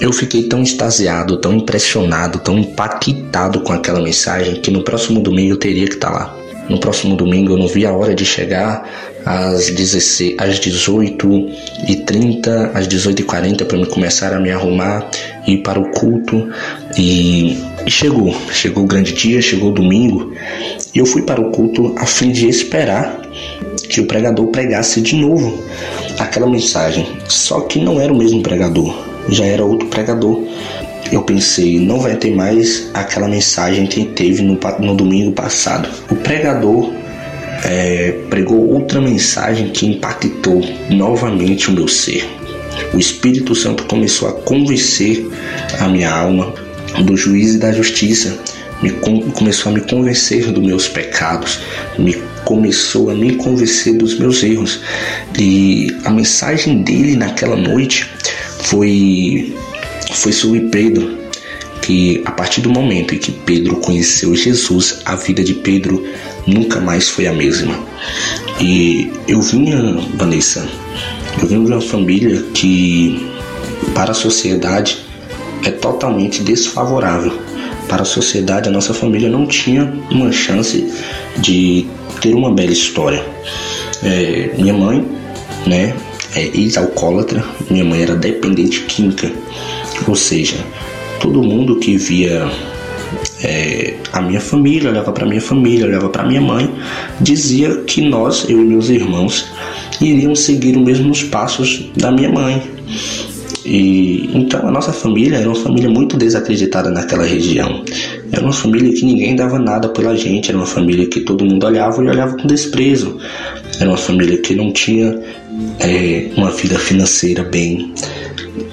[0.00, 5.52] Eu fiquei tão extasiado, tão impressionado, tão impactado com aquela mensagem que no próximo domingo
[5.52, 6.41] eu teria que estar tá lá.
[6.68, 8.88] No próximo domingo eu não vi a hora de chegar
[9.24, 15.08] às, 16, às 18h30, às 18h40 para me começar a me arrumar
[15.46, 16.48] e ir para o culto.
[16.96, 20.32] E, e chegou, chegou o grande dia, chegou o domingo.
[20.94, 23.20] E eu fui para o culto a fim de esperar
[23.88, 25.64] que o pregador pregasse de novo
[26.18, 27.06] aquela mensagem.
[27.28, 28.94] Só que não era o mesmo pregador,
[29.28, 30.42] já era outro pregador
[31.12, 35.88] eu pensei, não vai ter mais aquela mensagem que teve no, no domingo passado.
[36.10, 36.90] O pregador
[37.64, 42.26] é, pregou outra mensagem que impactou novamente o meu ser.
[42.94, 45.26] O Espírito Santo começou a convencer
[45.78, 46.54] a minha alma
[47.04, 48.38] do juízo e da justiça,
[48.82, 48.90] me
[49.34, 51.60] começou a me convencer dos meus pecados,
[51.98, 52.14] me
[52.44, 54.80] começou a me convencer dos meus erros.
[55.38, 58.10] E a mensagem dele naquela noite
[58.58, 59.54] foi
[60.12, 61.18] foi sobre Pedro,
[61.80, 66.04] que a partir do momento em que Pedro conheceu Jesus, a vida de Pedro
[66.46, 67.74] nunca mais foi a mesma.
[68.60, 69.76] E eu vinha,
[70.14, 70.68] Vanessa,
[71.40, 73.28] eu venho de uma família que
[73.94, 74.98] para a sociedade
[75.64, 77.32] é totalmente desfavorável.
[77.88, 80.92] Para a sociedade, a nossa família não tinha uma chance
[81.38, 81.86] de
[82.20, 83.24] ter uma bela história.
[84.02, 85.06] É, minha mãe,
[85.66, 85.94] né,
[86.34, 89.30] é ex-alcoólatra, minha mãe era dependente química
[90.06, 90.56] ou seja,
[91.20, 92.50] todo mundo que via
[93.42, 96.72] é, a minha família, olhava para minha família, olhava para minha mãe,
[97.20, 99.46] dizia que nós, eu e meus irmãos,
[100.00, 102.62] iríamos seguir os mesmos passos da minha mãe.
[103.64, 107.84] E então a nossa família era uma família muito desacreditada naquela região.
[108.32, 111.64] Era uma família que ninguém dava nada pela gente, era uma família que todo mundo
[111.64, 113.18] olhava e olhava com desprezo.
[113.78, 115.18] Era uma família que não tinha
[115.78, 117.92] é, uma vida financeira bem,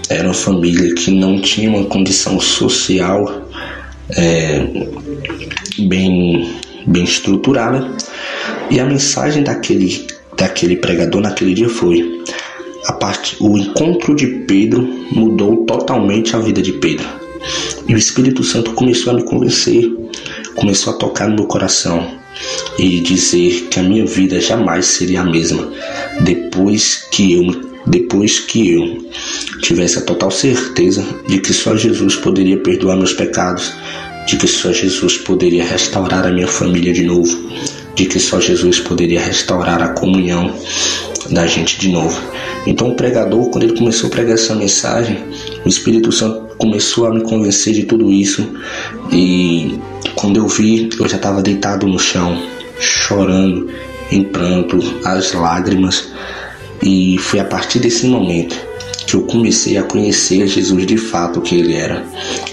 [0.10, 3.48] era uma família que não tinha uma condição social
[4.10, 4.68] é,
[5.88, 6.56] bem,
[6.86, 7.90] bem estruturada.
[8.70, 10.08] E a mensagem daquele
[10.40, 12.24] daquele pregador naquele dia foi
[12.86, 14.82] a parte, o encontro de Pedro
[15.12, 17.06] mudou totalmente a vida de Pedro.
[17.88, 19.92] E o Espírito Santo começou a me convencer,
[20.56, 22.18] começou a tocar no meu coração
[22.78, 25.72] e dizer que a minha vida jamais seria a mesma
[26.22, 29.06] depois que eu depois que eu
[29.62, 33.74] tivesse a total certeza de que só Jesus poderia perdoar meus pecados,
[34.28, 37.50] de que só Jesus poderia restaurar a minha família de novo,
[37.96, 40.56] de que só Jesus poderia restaurar a comunhão
[41.32, 42.20] da gente de novo.
[42.66, 45.24] Então o pregador, quando ele começou a pregar essa mensagem,
[45.66, 48.48] o Espírito Santo começou a me convencer de tudo isso
[49.12, 49.80] e
[50.16, 52.42] quando eu vi, eu já estava deitado no chão,
[52.80, 53.70] chorando,
[54.12, 56.10] em pranto, as lágrimas.
[56.82, 58.56] E foi a partir desse momento
[59.06, 62.06] que eu comecei a conhecer Jesus de fato que ele era.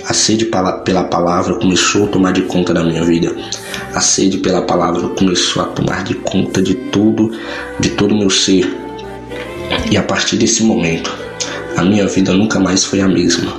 [0.09, 3.36] A sede pela palavra começou a tomar de conta da minha vida.
[3.94, 7.31] A sede pela palavra começou a tomar de conta de tudo,
[7.78, 8.66] de todo o meu ser.
[9.90, 11.15] E a partir desse momento,
[11.77, 13.53] a minha vida nunca mais foi a mesma.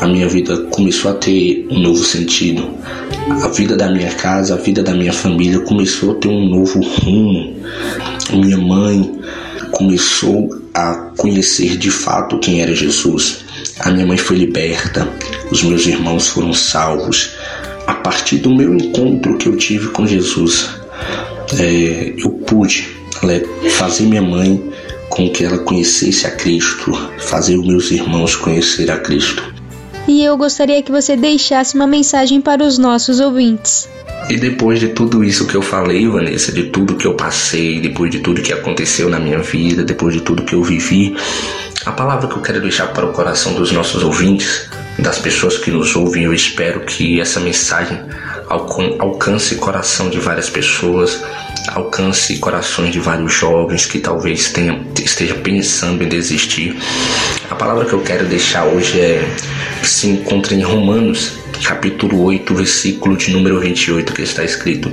[0.00, 2.68] A minha vida começou a ter um novo sentido.
[3.42, 6.80] A vida da minha casa, a vida da minha família começou a ter um novo
[6.80, 7.56] rumo.
[8.32, 9.18] Minha mãe
[9.74, 13.44] começou a conhecer de fato quem era Jesus.
[13.80, 15.08] A minha mãe foi liberta,
[15.50, 17.32] os meus irmãos foram salvos.
[17.86, 20.70] A partir do meu encontro que eu tive com Jesus,
[21.58, 22.88] é, eu pude
[23.70, 24.72] fazer minha mãe
[25.10, 29.54] com que ela conhecesse a Cristo, fazer os meus irmãos conhecer a Cristo.
[30.06, 33.88] E eu gostaria que você deixasse uma mensagem para os nossos ouvintes.
[34.28, 38.10] E depois de tudo isso que eu falei, Vanessa, de tudo que eu passei, depois
[38.10, 41.14] de tudo que aconteceu na minha vida, depois de tudo que eu vivi,
[41.84, 44.68] a palavra que eu quero deixar para o coração dos nossos ouvintes,
[44.98, 48.00] das pessoas que nos ouvem, eu espero que essa mensagem
[48.48, 51.22] alcance o coração de várias pessoas,
[51.68, 56.76] alcance corações de vários jovens que talvez tenham, esteja pensando em desistir.
[57.50, 59.28] A palavra que eu quero deixar hoje é
[59.82, 64.90] se encontra em Romanos capítulo 8, versículo de número 28, que está escrito: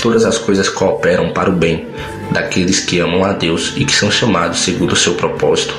[0.00, 1.86] Todas as coisas cooperam para o bem
[2.30, 5.74] daqueles que amam a Deus e que são chamados segundo o seu propósito.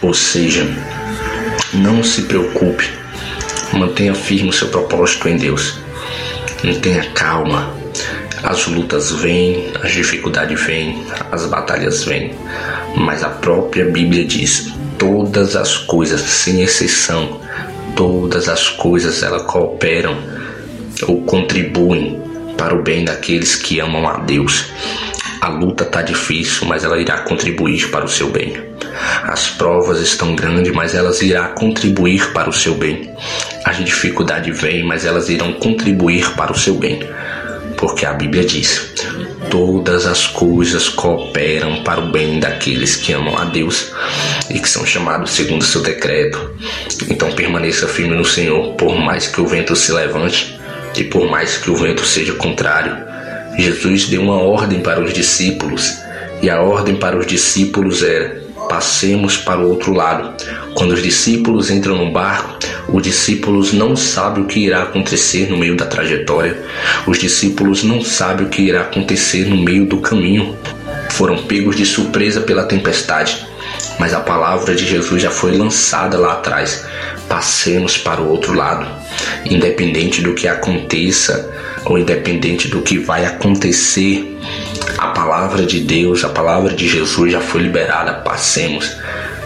[0.00, 0.66] Ou seja,
[1.72, 2.90] não se preocupe,
[3.72, 5.78] mantenha firme o seu propósito em Deus.
[6.64, 7.76] Mantenha calma.
[8.42, 12.34] As lutas vêm, as dificuldades vêm, as batalhas vêm,
[12.96, 17.40] mas a própria Bíblia diz: todas as coisas, sem exceção,
[17.96, 20.16] todas as coisas elas cooperam
[21.06, 22.20] ou contribuem
[22.56, 24.66] para o bem daqueles que amam a Deus.
[25.40, 28.56] A luta está difícil, mas ela irá contribuir para o seu bem.
[29.22, 33.10] As provas estão grandes, mas elas irão contribuir para o seu bem.
[33.64, 37.00] As dificuldades vêm, mas elas irão contribuir para o seu bem.
[37.78, 38.92] Porque a Bíblia diz:
[39.50, 43.92] todas as coisas cooperam para o bem daqueles que amam a Deus
[44.50, 46.54] e que são chamados segundo o seu decreto.
[47.08, 50.58] Então permaneça firme no Senhor, por mais que o vento se levante
[50.96, 53.08] e por mais que o vento seja contrário.
[53.56, 55.98] Jesus deu uma ordem para os discípulos
[56.42, 60.34] e a ordem para os discípulos era: passemos para o outro lado.
[60.74, 62.58] Quando os discípulos entram no barco,
[62.88, 66.62] os discípulos não sabem o que irá acontecer no meio da trajetória.
[67.06, 70.56] Os discípulos não sabem o que irá acontecer no meio do caminho.
[71.10, 73.46] Foram pegos de surpresa pela tempestade,
[73.98, 76.84] mas a palavra de Jesus já foi lançada lá atrás.
[77.28, 78.86] Passemos para o outro lado.
[79.44, 81.50] Independente do que aconteça
[81.88, 84.38] ou independente do que vai acontecer,
[84.98, 88.12] a palavra de Deus, a palavra de Jesus já foi liberada.
[88.14, 88.96] Passemos,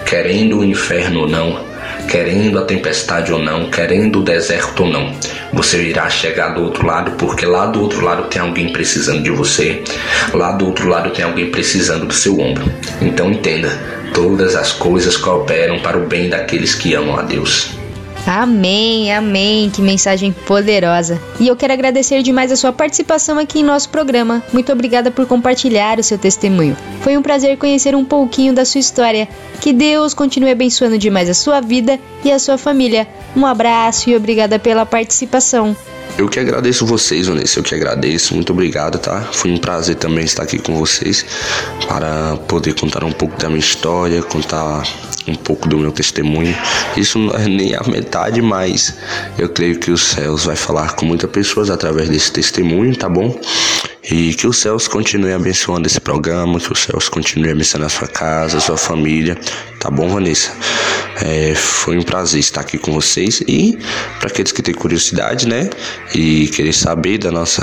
[0.05, 1.65] querendo o inferno ou não,
[2.09, 5.13] querendo a tempestade ou não, querendo o deserto ou não,
[5.53, 9.31] você irá chegar do outro lado, porque lá do outro lado tem alguém precisando de
[9.31, 9.83] você,
[10.35, 12.65] lá do outro lado tem alguém precisando do seu ombro.
[13.01, 13.71] Então entenda,
[14.13, 17.82] todas as coisas cooperam para o bem daqueles que amam a Deus.
[18.27, 19.69] Amém, amém.
[19.69, 21.21] Que mensagem poderosa.
[21.41, 24.43] E eu quero agradecer demais a sua participação aqui em nosso programa.
[24.53, 26.77] Muito obrigada por compartilhar o seu testemunho.
[27.01, 29.29] Foi um prazer conhecer um pouquinho da sua história.
[29.61, 33.09] Que Deus continue abençoando demais a sua vida e a sua família.
[33.37, 35.77] Um abraço e obrigada pela participação.
[36.19, 37.59] Eu que agradeço vocês, Vanessa.
[37.59, 38.35] Eu que agradeço.
[38.35, 39.29] Muito obrigado, tá?
[39.33, 41.25] Foi um prazer também estar aqui com vocês
[41.89, 44.83] para poder contar um pouco da minha história, contar
[45.27, 46.55] um pouco do meu testemunho.
[46.97, 48.95] Isso não é nem a metade, mas
[49.39, 53.41] eu creio que os céus vai falar com muitas pessoas através desse testemunho, tá bom?
[54.11, 58.09] E que os céus continuem abençoando esse programa, que os céus continuem abençoando a sua
[58.09, 59.39] casa, a sua família,
[59.79, 60.53] tá bom, Vanessa?
[61.21, 63.79] É, foi um prazer estar aqui com vocês e
[64.19, 65.69] para aqueles que têm curiosidade, né,
[66.15, 67.63] e querer saber da nossa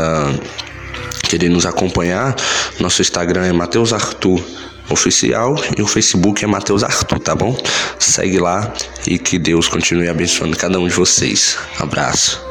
[1.23, 2.35] querer nos acompanhar,
[2.79, 4.43] nosso Instagram é Mateus Arthur
[4.89, 7.55] Oficial e o Facebook é Mateus Arthur, tá bom?
[7.99, 8.73] Segue lá
[9.05, 11.57] e que Deus continue abençoando cada um de vocês.
[11.77, 12.48] Abraço.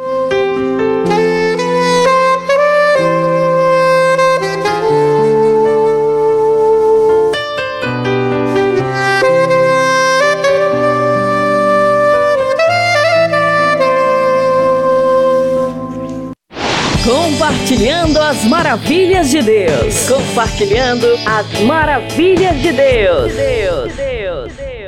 [17.05, 20.09] Compartilhando as maravilhas de Deus.
[20.09, 23.33] Compartilhando as maravilhas de Deus.
[23.35, 24.79] Deus, Deus, Deus.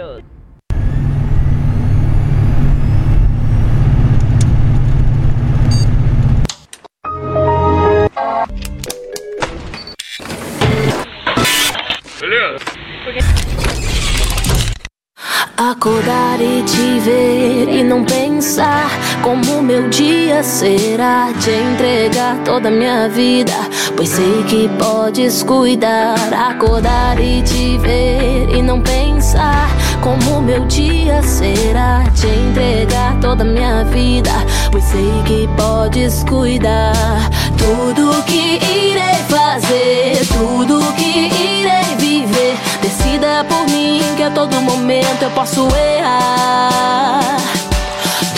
[15.57, 17.60] Acordar e te ver
[17.91, 18.89] não pensar
[19.21, 21.27] como meu dia será.
[21.41, 23.53] Te entregar toda minha vida,
[23.97, 26.15] pois sei que podes cuidar.
[26.33, 29.69] Acordar e te ver e não pensar
[30.01, 32.05] como meu dia será.
[32.15, 34.31] Te entregar toda minha vida,
[34.71, 37.29] pois sei que podes cuidar.
[37.59, 42.57] Tudo que irei fazer, tudo que irei viver.
[42.81, 47.60] Decida por mim que a todo momento eu posso errar.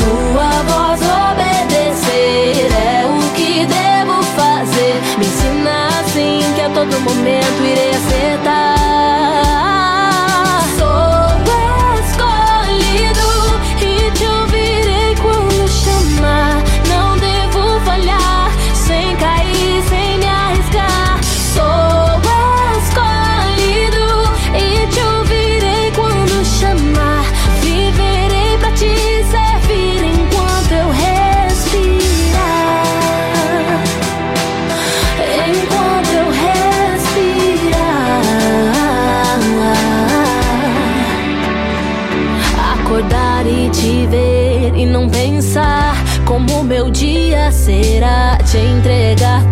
[0.03, 1.01] Tua voz
[1.31, 5.01] obedecer é o que devo fazer.
[5.19, 8.12] Me ensina assim que a todo momento irei acertar.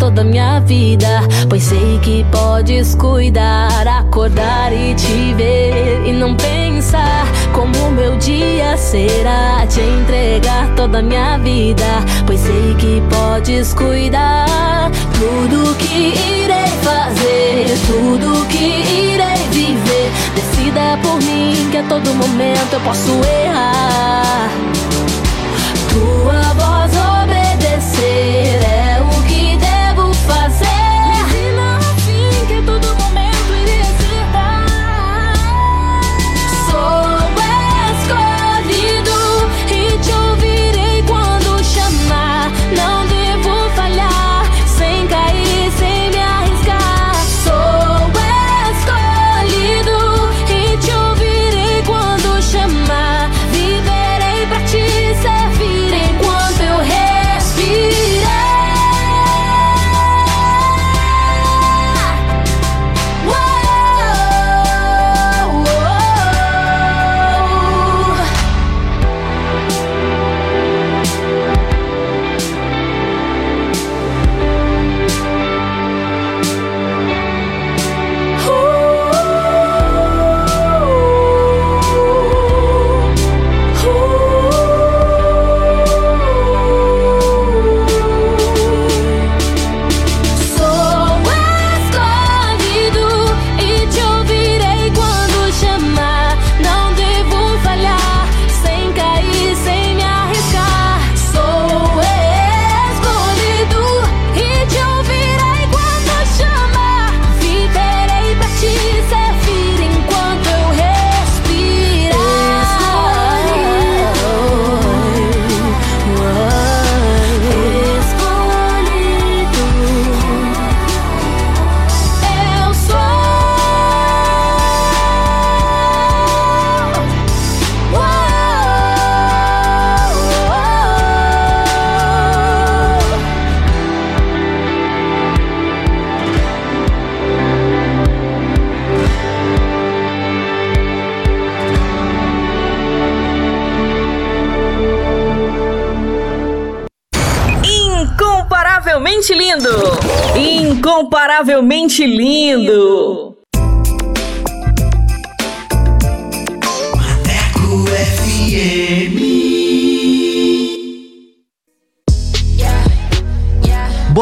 [0.00, 3.86] Toda minha vida, pois sei que podes cuidar.
[3.86, 9.64] Acordar e te ver e não pensar como meu dia será.
[9.68, 11.84] Te entregar toda minha vida,
[12.26, 14.90] pois sei que podes cuidar.
[15.12, 20.10] Tudo que irei fazer, tudo que irei viver.
[20.34, 23.10] Decida por mim que a todo momento eu posso
[23.44, 24.79] errar.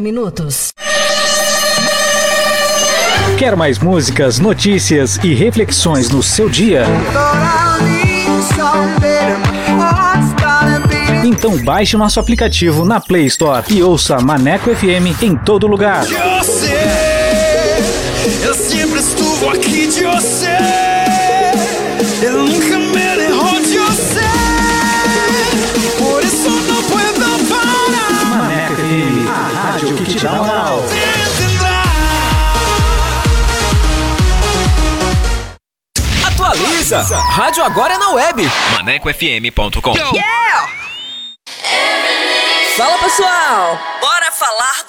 [0.00, 0.72] minutos.
[3.38, 6.84] Quer mais músicas, notícias e reflexões no seu dia?
[11.24, 16.04] Então baixe nosso aplicativo na Play Store e ouça Maneco FM em todo lugar.
[18.44, 20.79] Eu sempre estuvo aqui de você.
[36.26, 36.98] Atualiza!
[37.16, 38.42] Rádio agora é na web.
[38.74, 39.94] ManecoFM.com.
[42.76, 43.78] Fala pessoal!
[44.00, 44.79] Bora falar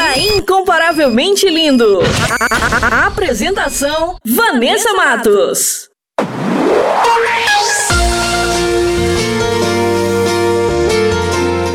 [0.00, 2.00] Revista Incomparavelmente Lindo.
[2.30, 5.90] A, a- a apresentação: Vanessa Matos.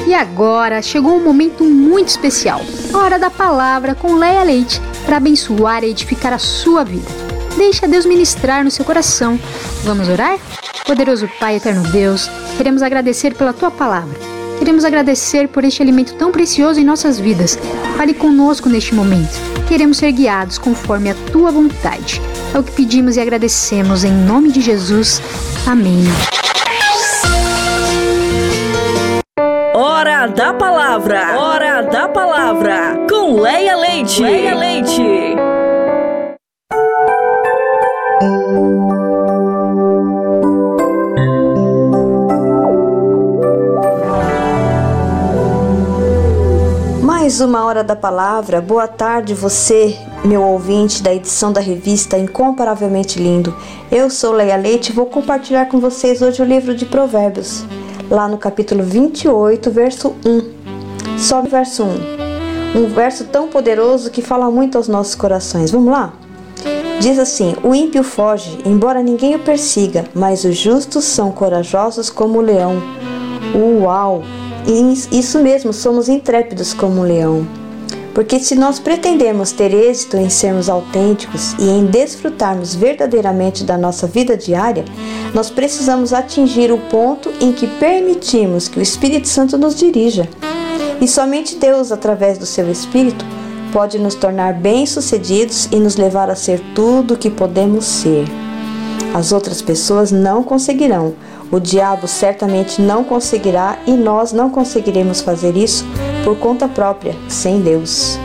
[0.07, 2.61] E agora chegou um momento muito especial,
[2.93, 7.07] hora da palavra com Leia Leite para abençoar e edificar a sua vida.
[7.57, 9.39] Deixa Deus ministrar no seu coração.
[9.83, 10.37] Vamos orar?
[10.85, 14.34] Poderoso Pai, eterno Deus, queremos agradecer pela tua palavra.
[14.57, 17.57] Queremos agradecer por este alimento tão precioso em nossas vidas.
[17.97, 19.39] Fale conosco neste momento.
[19.67, 22.21] Queremos ser guiados conforme a tua vontade.
[22.53, 25.21] É o que pedimos e agradecemos em nome de Jesus.
[25.65, 26.03] Amém.
[29.73, 31.37] Hora da palavra.
[31.37, 33.05] Hora da palavra.
[33.09, 34.21] Com Leia Leite.
[34.21, 35.35] Leia Leite.
[47.25, 48.61] Mais uma hora da palavra.
[48.61, 53.51] Boa tarde, você, meu ouvinte da edição da revista Incomparavelmente Lindo.
[53.91, 57.65] Eu sou Leia Leite e vou compartilhar com vocês hoje o livro de Provérbios,
[58.11, 61.17] lá no capítulo 28, verso 1.
[61.17, 61.83] Só o verso
[62.75, 62.79] 1.
[62.79, 65.71] Um verso tão poderoso que fala muito aos nossos corações.
[65.71, 66.13] Vamos lá?
[66.99, 72.37] Diz assim: O ímpio foge, embora ninguém o persiga, mas os justos são corajosos como
[72.37, 72.75] o leão.
[73.81, 74.21] Uau!
[74.67, 77.47] E Isso mesmo, somos intrépidos como um leão.
[78.15, 84.07] Porque se nós pretendemos ter êxito em sermos autênticos e em desfrutarmos verdadeiramente da nossa
[84.07, 84.85] vida diária,
[85.33, 90.29] nós precisamos atingir o ponto em que permitimos que o Espírito Santo nos dirija.
[91.01, 93.25] E somente Deus, através do seu Espírito,
[93.73, 98.23] pode nos tornar bem-sucedidos e nos levar a ser tudo o que podemos ser.
[99.13, 101.13] As outras pessoas não conseguirão,
[101.51, 105.85] o diabo certamente não conseguirá e nós não conseguiremos fazer isso
[106.23, 108.17] por conta própria, sem Deus.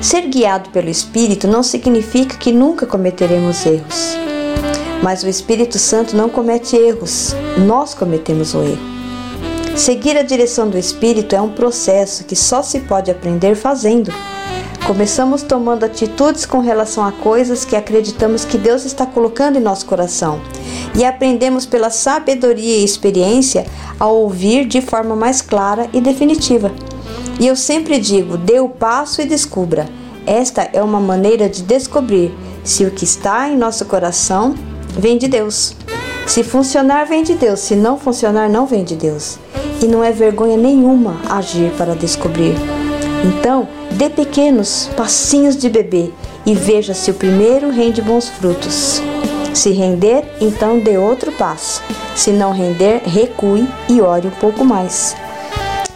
[0.00, 4.16] Ser guiado pelo Espírito não significa que nunca cometeremos erros.
[5.02, 7.34] Mas o Espírito Santo não comete erros,
[7.66, 8.90] nós cometemos o erro.
[9.76, 14.12] Seguir a direção do Espírito é um processo que só se pode aprender fazendo.
[14.86, 19.86] Começamos tomando atitudes com relação a coisas que acreditamos que Deus está colocando em nosso
[19.86, 20.40] coração
[20.96, 23.66] e aprendemos pela sabedoria e experiência
[23.98, 26.72] a ouvir de forma mais clara e definitiva.
[27.38, 29.86] E eu sempre digo: dê o passo e descubra.
[30.26, 34.54] Esta é uma maneira de descobrir se o que está em nosso coração
[34.98, 35.76] vem de Deus.
[36.26, 37.60] Se funcionar, vem de Deus.
[37.60, 39.38] Se não funcionar, não vem de Deus.
[39.82, 42.54] E não é vergonha nenhuma agir para descobrir.
[43.24, 46.10] Então, dê pequenos passinhos de bebê
[46.46, 49.02] e veja se o primeiro rende bons frutos.
[49.52, 51.82] Se render, então dê outro passo.
[52.16, 55.16] Se não render, recue e ore um pouco mais.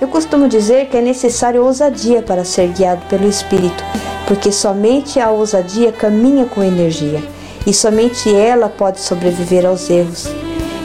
[0.00, 3.82] Eu costumo dizer que é necessário ousadia para ser guiado pelo Espírito,
[4.26, 7.22] porque somente a ousadia caminha com energia
[7.66, 10.28] e somente ela pode sobreviver aos erros.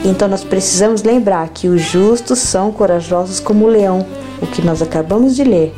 [0.04, 4.06] Então nós precisamos lembrar que os justos são corajosos como o leão,
[4.40, 5.74] o que nós acabamos de ler.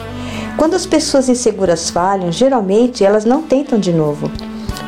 [0.57, 4.31] Quando as pessoas inseguras falham, geralmente elas não tentam de novo.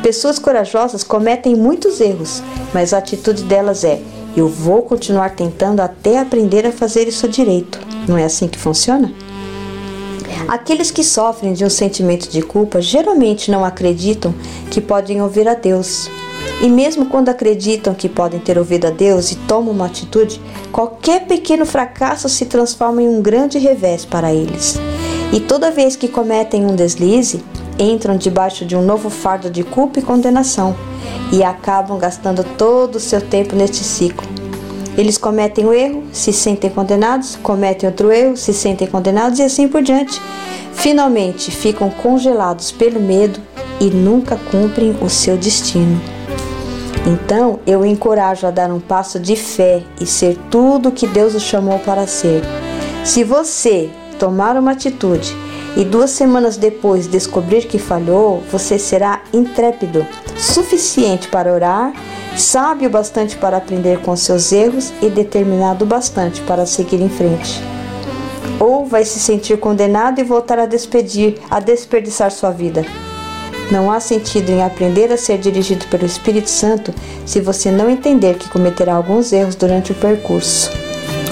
[0.01, 2.41] Pessoas corajosas cometem muitos erros,
[2.73, 3.99] mas a atitude delas é:
[4.37, 7.79] eu vou continuar tentando até aprender a fazer isso direito.
[8.07, 9.11] Não é assim que funciona?
[10.47, 14.33] Aqueles que sofrem de um sentimento de culpa geralmente não acreditam
[14.69, 16.07] que podem ouvir a Deus.
[16.61, 20.39] E mesmo quando acreditam que podem ter ouvido a Deus e tomam uma atitude,
[20.71, 24.79] qualquer pequeno fracasso se transforma em um grande revés para eles.
[25.35, 27.43] E toda vez que cometem um deslize,
[27.77, 30.73] entram debaixo de um novo fardo de culpa e condenação
[31.29, 34.25] e acabam gastando todo o seu tempo neste ciclo.
[34.97, 39.67] Eles cometem o erro, se sentem condenados, cometem outro erro, se sentem condenados e assim
[39.67, 40.21] por diante.
[40.71, 43.37] Finalmente ficam congelados pelo medo
[43.81, 45.99] e nunca cumprem o seu destino.
[47.05, 51.35] Então eu encorajo a dar um passo de fé e ser tudo o que Deus
[51.35, 52.41] o chamou para ser.
[53.03, 53.89] Se você
[54.19, 55.35] tomar uma atitude
[55.75, 60.05] e duas semanas depois descobrir que falhou, você será intrépido,
[60.37, 61.93] suficiente para orar,
[62.37, 67.61] sábio bastante para aprender com seus erros e determinado bastante para seguir em frente.
[68.59, 72.85] Ou vai se sentir condenado e voltar a despedir, a desperdiçar sua vida.
[73.71, 76.93] Não há sentido em aprender a ser dirigido pelo Espírito Santo
[77.25, 80.69] se você não entender que cometerá alguns erros durante o percurso.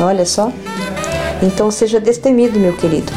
[0.02, 0.52] Olha só.
[1.44, 3.12] Então seja destemido, meu querido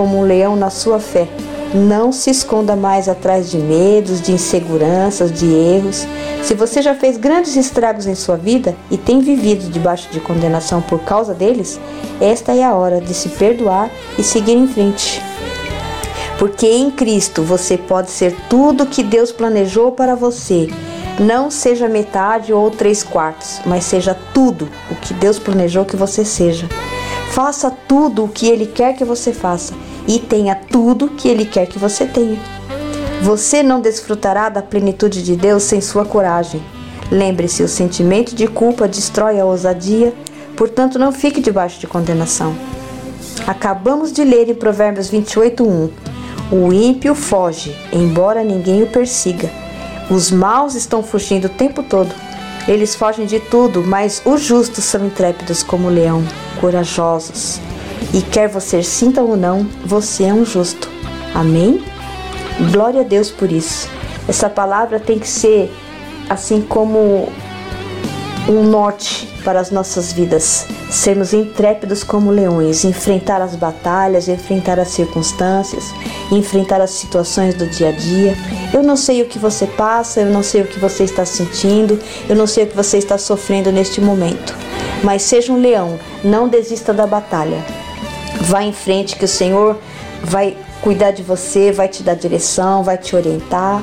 [0.00, 1.28] como um leão na sua fé.
[1.74, 6.06] Não se esconda mais atrás de medos, de inseguranças, de erros.
[6.42, 10.80] Se você já fez grandes estragos em sua vida e tem vivido debaixo de condenação
[10.80, 11.78] por causa deles,
[12.18, 15.22] esta é a hora de se perdoar e seguir em frente.
[16.38, 20.68] Porque em Cristo você pode ser tudo que Deus planejou para você.
[21.20, 26.24] Não seja metade ou três quartos, mas seja tudo o que Deus planejou que você
[26.24, 26.66] seja.
[27.30, 29.72] Faça tudo o que Ele quer que você faça
[30.06, 32.38] e tenha tudo que Ele quer que você tenha.
[33.22, 36.60] Você não desfrutará da plenitude de Deus sem sua coragem.
[37.10, 40.12] Lembre-se, o sentimento de culpa destrói a ousadia,
[40.56, 42.54] portanto, não fique debaixo de condenação.
[43.46, 45.90] Acabamos de ler em Provérbios 28:1.
[46.50, 49.48] O ímpio foge, embora ninguém o persiga.
[50.10, 52.12] Os maus estão fugindo o tempo todo.
[52.68, 56.22] Eles fogem de tudo, mas os justos são intrépidos como o leão,
[56.60, 57.60] corajosos.
[58.12, 60.88] E quer você sinta ou não, você é um justo.
[61.34, 61.82] Amém?
[62.72, 63.88] Glória a Deus por isso.
[64.28, 65.72] Essa palavra tem que ser
[66.28, 67.28] assim como
[68.48, 70.66] um norte para as nossas vidas.
[70.90, 75.92] Sermos intrépidos como leões, enfrentar as batalhas, enfrentar as circunstâncias,
[76.30, 78.36] enfrentar as situações do dia a dia.
[78.72, 81.98] Eu não sei o que você passa, eu não sei o que você está sentindo,
[82.28, 84.54] eu não sei o que você está sofrendo neste momento.
[85.02, 87.64] Mas seja um leão, não desista da batalha.
[88.42, 89.78] Vá em frente que o Senhor
[90.22, 93.82] vai cuidar de você, vai te dar direção, vai te orientar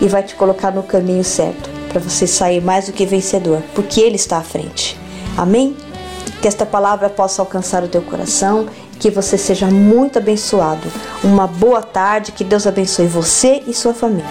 [0.00, 4.00] e vai te colocar no caminho certo para você sair mais do que vencedor, porque
[4.00, 4.98] Ele está à frente.
[5.36, 5.76] Amém?
[6.40, 8.66] Que esta palavra possa alcançar o teu coração,
[8.98, 10.88] que você seja muito abençoado.
[11.22, 14.24] Uma boa tarde, que Deus abençoe você e sua família.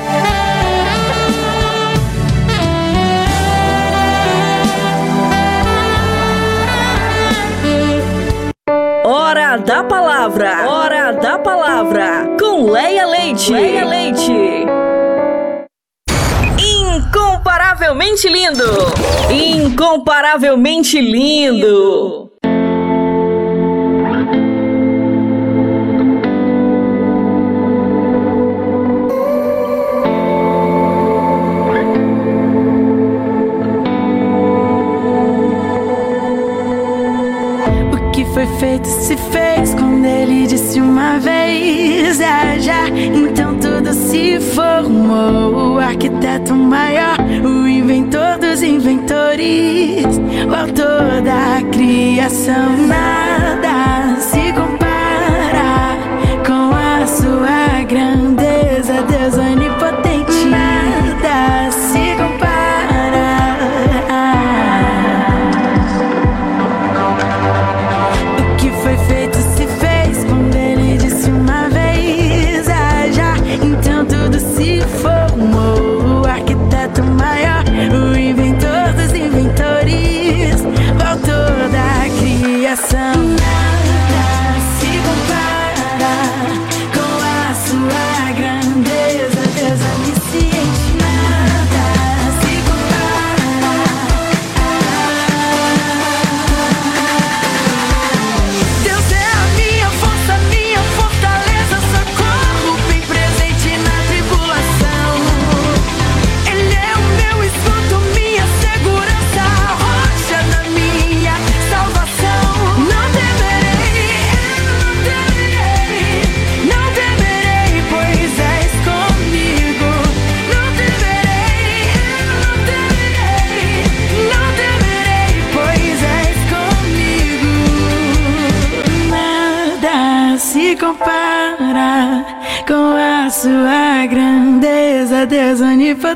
[9.06, 10.68] Hora da palavra.
[10.68, 12.36] Hora da palavra.
[12.40, 13.52] Com Leia Leite.
[13.52, 14.85] Leia Leite.
[17.46, 18.64] Incomparavelmente lindo.
[19.30, 22.32] Incomparavelmente lindo.
[37.94, 43.94] O que foi feito se fez quando ele disse uma vez é já então tudo
[43.94, 50.04] se formou o arquiteto maior o inventor dos inventores
[50.50, 52.76] o autor da criação.
[52.88, 53.25] nada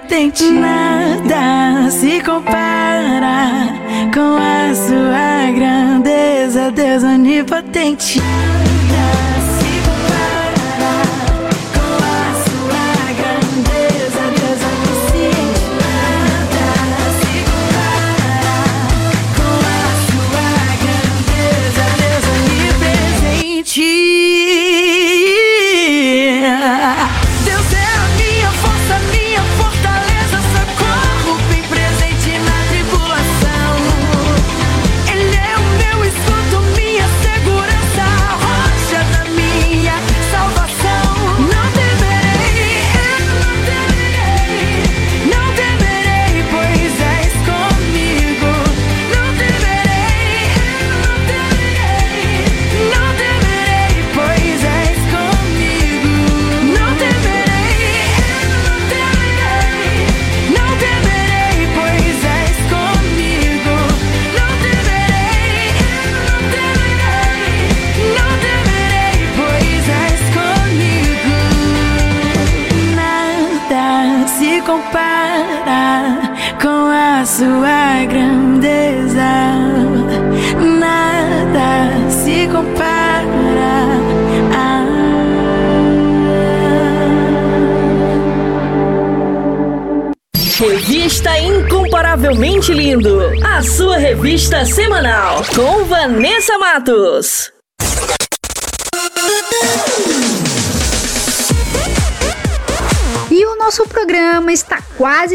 [0.10, 0.68] tente.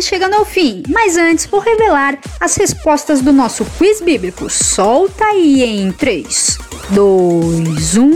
[0.07, 4.49] Chegando ao fim, mas antes vou revelar as respostas do nosso quiz bíblico.
[4.51, 6.59] Solta aí em 3,
[6.91, 8.11] 2, 1.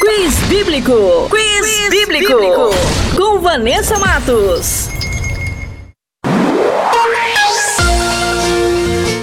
[0.00, 0.92] Quiz Bíblico.
[1.30, 2.70] Quiz, bíblico.
[3.16, 4.88] Com Vanessa Matos.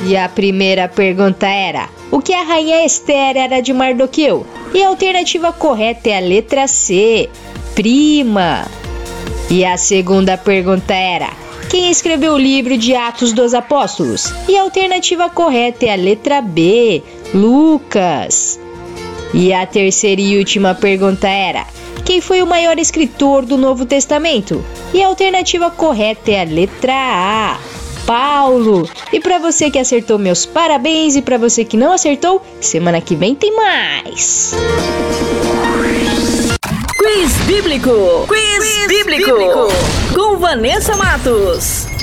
[0.08, 4.48] E a primeira pergunta era: O que a rainha Esther era de Mardoqueu?
[4.74, 7.30] E a alternativa correta é a letra C,
[7.76, 8.66] prima.
[9.50, 11.30] E a segunda pergunta era:
[11.70, 14.34] Quem escreveu o livro de Atos dos Apóstolos?
[14.48, 17.02] E a alternativa correta é a letra B,
[17.34, 18.60] Lucas.
[19.34, 21.66] E a terceira e última pergunta era:
[22.04, 24.64] Quem foi o maior escritor do Novo Testamento?
[24.94, 27.58] E a alternativa correta é a letra A,
[28.06, 28.90] Paulo.
[29.14, 31.16] E para você que acertou, meus parabéns.
[31.16, 34.54] E para você que não acertou, semana que vem tem mais.
[36.98, 38.26] Quiz Bíblico.
[38.28, 39.68] Quiz, bíblico.
[40.14, 41.97] Com Vanessa Matos.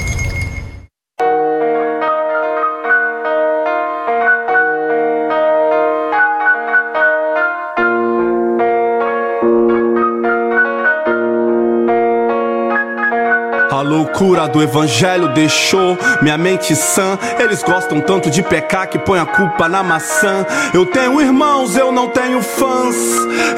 [13.95, 17.17] Loucura do evangelho deixou minha mente sã.
[17.39, 20.45] Eles gostam tanto de pecar que põe a culpa na maçã.
[20.73, 22.97] Eu tenho irmãos, eu não tenho fãs.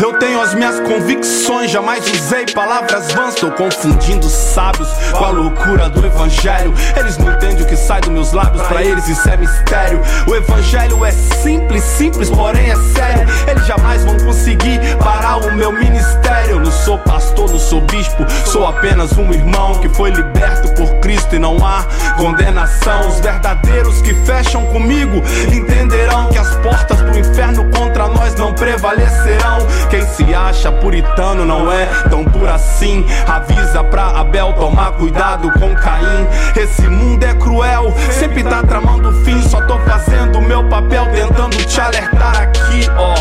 [0.01, 3.35] Eu tenho as minhas convicções, jamais usei palavras vãs.
[3.35, 6.75] Tô confundindo sábios com a loucura do evangelho.
[6.97, 10.01] Eles não entendem o que sai dos meus lábios, pra eles isso é mistério.
[10.27, 13.27] O evangelho é simples, simples, porém é sério.
[13.49, 16.57] Eles jamais vão conseguir parar o meu ministério.
[16.57, 20.89] Eu não sou pastor, não sou bispo, sou apenas um irmão que foi liberto por
[21.01, 21.85] Cristo e não há
[22.17, 23.09] condenação.
[23.09, 25.23] Os verdadeiros que fecham comigo
[25.53, 29.59] entenderão que as portas do inferno contra nós não prevalecerão.
[29.89, 33.07] Quem se acha puritano não é tão puro assim.
[33.27, 36.27] Avisa pra Abel tomar cuidado com Caim.
[36.57, 39.41] Esse mundo é cruel, sempre tá tramando o fim.
[39.43, 43.15] Só tô fazendo o meu papel, tentando te alertar aqui, ó.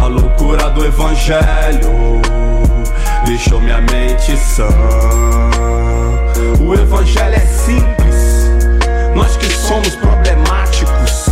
[0.00, 2.22] A loucura do evangelho
[3.24, 4.68] deixou minha mente sã.
[6.60, 8.50] O evangelho é simples,
[9.14, 11.26] nós que somos problemáticos.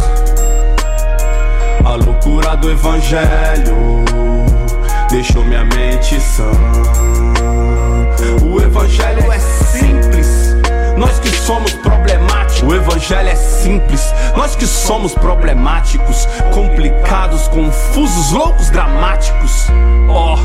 [1.84, 4.04] A loucura do evangelho
[5.10, 6.50] deixou minha mente sã.
[8.42, 10.56] O evangelho é simples,
[10.96, 11.99] nós que somos problemáticos.
[12.62, 19.68] O evangelho é simples, nós que somos problemáticos, complicados, confusos, loucos, dramáticos.
[20.08, 20.36] Ó.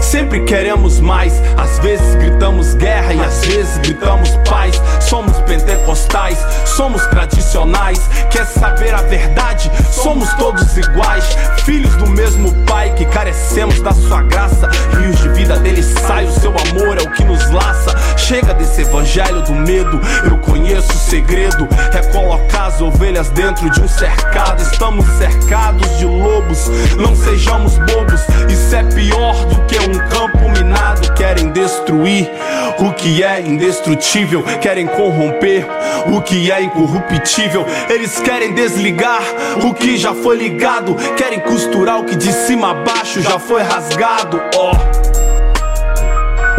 [0.00, 4.80] Sempre queremos mais, às vezes gritamos guerra e às vezes gritamos paz.
[5.00, 8.00] Somos pentecostais, somos tradicionais.
[8.30, 9.70] Quer saber a verdade?
[9.90, 11.24] Somos todos iguais,
[11.64, 14.68] filhos do mesmo Pai que carecemos da sua graça.
[14.98, 17.94] Rios de vida dele sai, o seu amor é o que nos laça.
[18.16, 20.00] Chega desse evangelho do medo.
[20.24, 21.51] Eu conheço o segredo,
[21.92, 24.62] é colocar as ovelhas dentro de um cercado.
[24.62, 28.20] Estamos cercados de lobos, não sejamos bobos.
[28.50, 31.12] Isso é pior do que um campo minado.
[31.14, 32.30] Querem destruir
[32.78, 35.66] o que é indestrutível, querem corromper
[36.06, 37.66] o que é incorruptível.
[37.88, 39.22] Eles querem desligar
[39.64, 43.62] o que já foi ligado, querem costurar o que de cima a baixo já foi
[43.62, 44.40] rasgado.
[44.56, 44.72] Ó,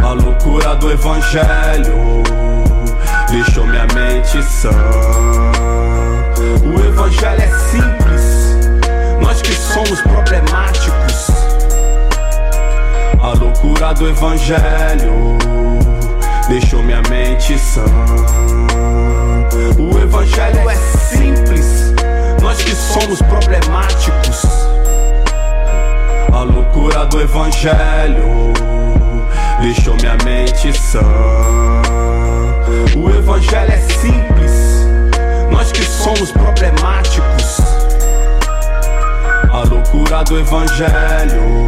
[0.02, 0.06] oh.
[0.06, 2.43] a loucura do evangelho
[3.34, 4.70] deixou minha mente sã.
[6.64, 8.70] O evangelho é simples,
[9.20, 11.32] nós que somos problemáticos.
[13.20, 15.38] A loucura do evangelho
[16.48, 17.84] deixou minha mente sã.
[19.80, 21.92] O evangelho é simples,
[22.40, 24.44] nós que somos problemáticos.
[26.32, 28.54] A loucura do evangelho
[29.60, 31.02] deixou minha mente sã.
[32.96, 34.88] O evangelho é simples,
[35.52, 37.60] nós que somos problemáticos.
[39.52, 41.68] A loucura do evangelho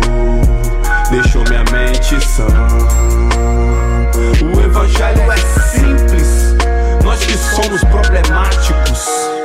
[1.12, 2.48] deixou minha mente sã.
[4.44, 6.56] O evangelho é simples,
[7.04, 9.45] nós que somos problemáticos.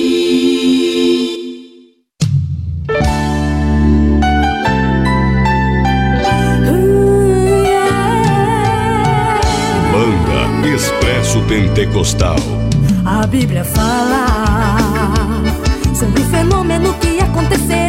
[11.51, 12.37] Pentecostal.
[13.03, 14.25] A Bíblia fala
[15.93, 17.80] sobre o fenômeno que acontecerá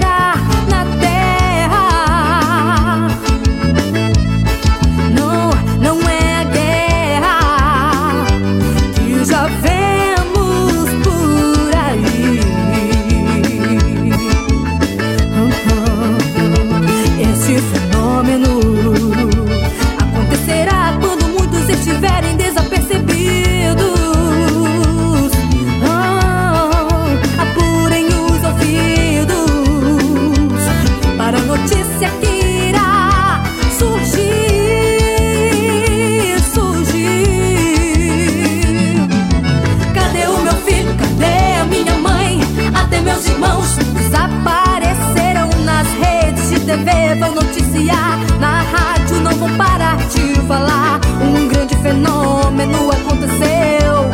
[47.19, 50.99] Vão noticiar na rádio, não vão parar de falar.
[51.21, 54.11] Um grande fenômeno aconteceu.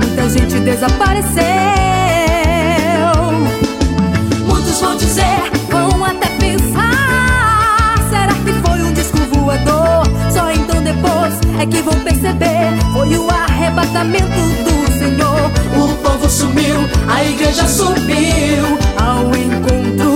[0.00, 1.42] Muita gente desapareceu.
[4.46, 7.96] Muitos vão dizer, vão até pensar.
[8.08, 10.06] Será que foi um disco voador?
[10.32, 12.72] Só então depois é que vão perceber.
[12.94, 15.50] Foi o arrebatamento do Senhor.
[15.76, 16.78] O povo sumiu,
[17.08, 20.11] a igreja subiu ao encontro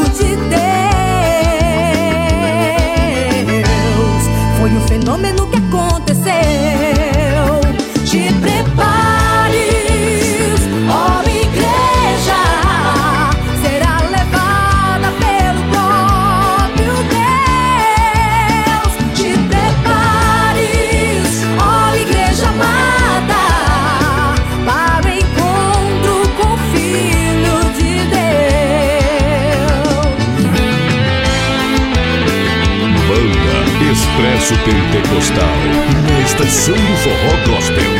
[34.66, 35.56] Pentecostal,
[36.10, 37.95] na estação do Forró Gospel.